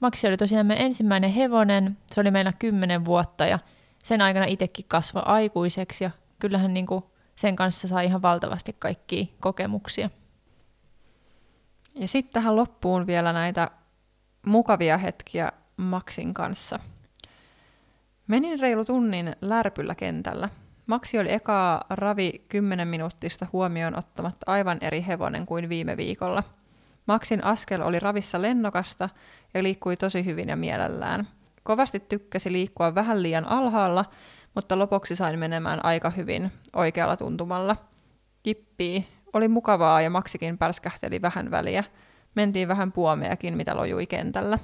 Maksi 0.00 0.28
oli 0.28 0.36
tosiaan 0.36 0.66
meidän 0.66 0.86
ensimmäinen 0.86 1.30
hevonen. 1.30 1.98
Se 2.12 2.20
oli 2.20 2.30
meillä 2.30 2.52
kymmenen 2.58 3.04
vuotta 3.04 3.46
ja 3.46 3.58
sen 4.04 4.20
aikana 4.20 4.46
itsekin 4.48 4.84
kasvoi 4.88 5.22
aikuiseksi 5.26 6.04
ja 6.04 6.10
kyllähän 6.38 6.74
niinku 6.74 7.12
sen 7.36 7.56
kanssa 7.56 7.88
sai 7.88 8.04
ihan 8.04 8.22
valtavasti 8.22 8.76
kaikkia 8.78 9.26
kokemuksia. 9.40 10.10
Ja 11.94 12.08
sitten 12.08 12.32
tähän 12.32 12.56
loppuun 12.56 13.06
vielä 13.06 13.32
näitä 13.32 13.70
mukavia 14.46 14.98
hetkiä 14.98 15.52
Maksin 15.76 16.34
kanssa. 16.34 16.78
Menin 18.28 18.60
reilu 18.60 18.84
tunnin 18.84 19.36
lärpyllä 19.40 19.94
kentällä. 19.94 20.48
Maksi 20.86 21.18
oli 21.18 21.32
ekaa 21.32 21.84
ravi 21.90 22.44
10 22.48 22.88
minuuttista 22.88 23.46
huomioon 23.52 23.98
ottamatta 23.98 24.52
aivan 24.52 24.78
eri 24.80 25.04
hevonen 25.06 25.46
kuin 25.46 25.68
viime 25.68 25.96
viikolla. 25.96 26.42
Maksin 27.06 27.44
askel 27.44 27.82
oli 27.82 27.98
ravissa 27.98 28.42
lennokasta 28.42 29.08
ja 29.54 29.62
liikkui 29.62 29.96
tosi 29.96 30.24
hyvin 30.24 30.48
ja 30.48 30.56
mielellään. 30.56 31.28
Kovasti 31.62 32.00
tykkäsi 32.00 32.52
liikkua 32.52 32.94
vähän 32.94 33.22
liian 33.22 33.44
alhaalla, 33.44 34.04
mutta 34.54 34.78
lopuksi 34.78 35.16
sain 35.16 35.38
menemään 35.38 35.84
aika 35.84 36.10
hyvin 36.10 36.52
oikealla 36.76 37.16
tuntumalla. 37.16 37.76
Jippii, 38.46 39.06
oli 39.32 39.48
mukavaa 39.48 40.00
ja 40.00 40.10
Maksikin 40.10 40.58
pärskähteli 40.58 41.22
vähän 41.22 41.50
väliä. 41.50 41.84
Mentiin 42.34 42.68
vähän 42.68 42.92
puomeakin, 42.92 43.56
mitä 43.56 43.76
lojui 43.76 44.06
kentällä. 44.06 44.58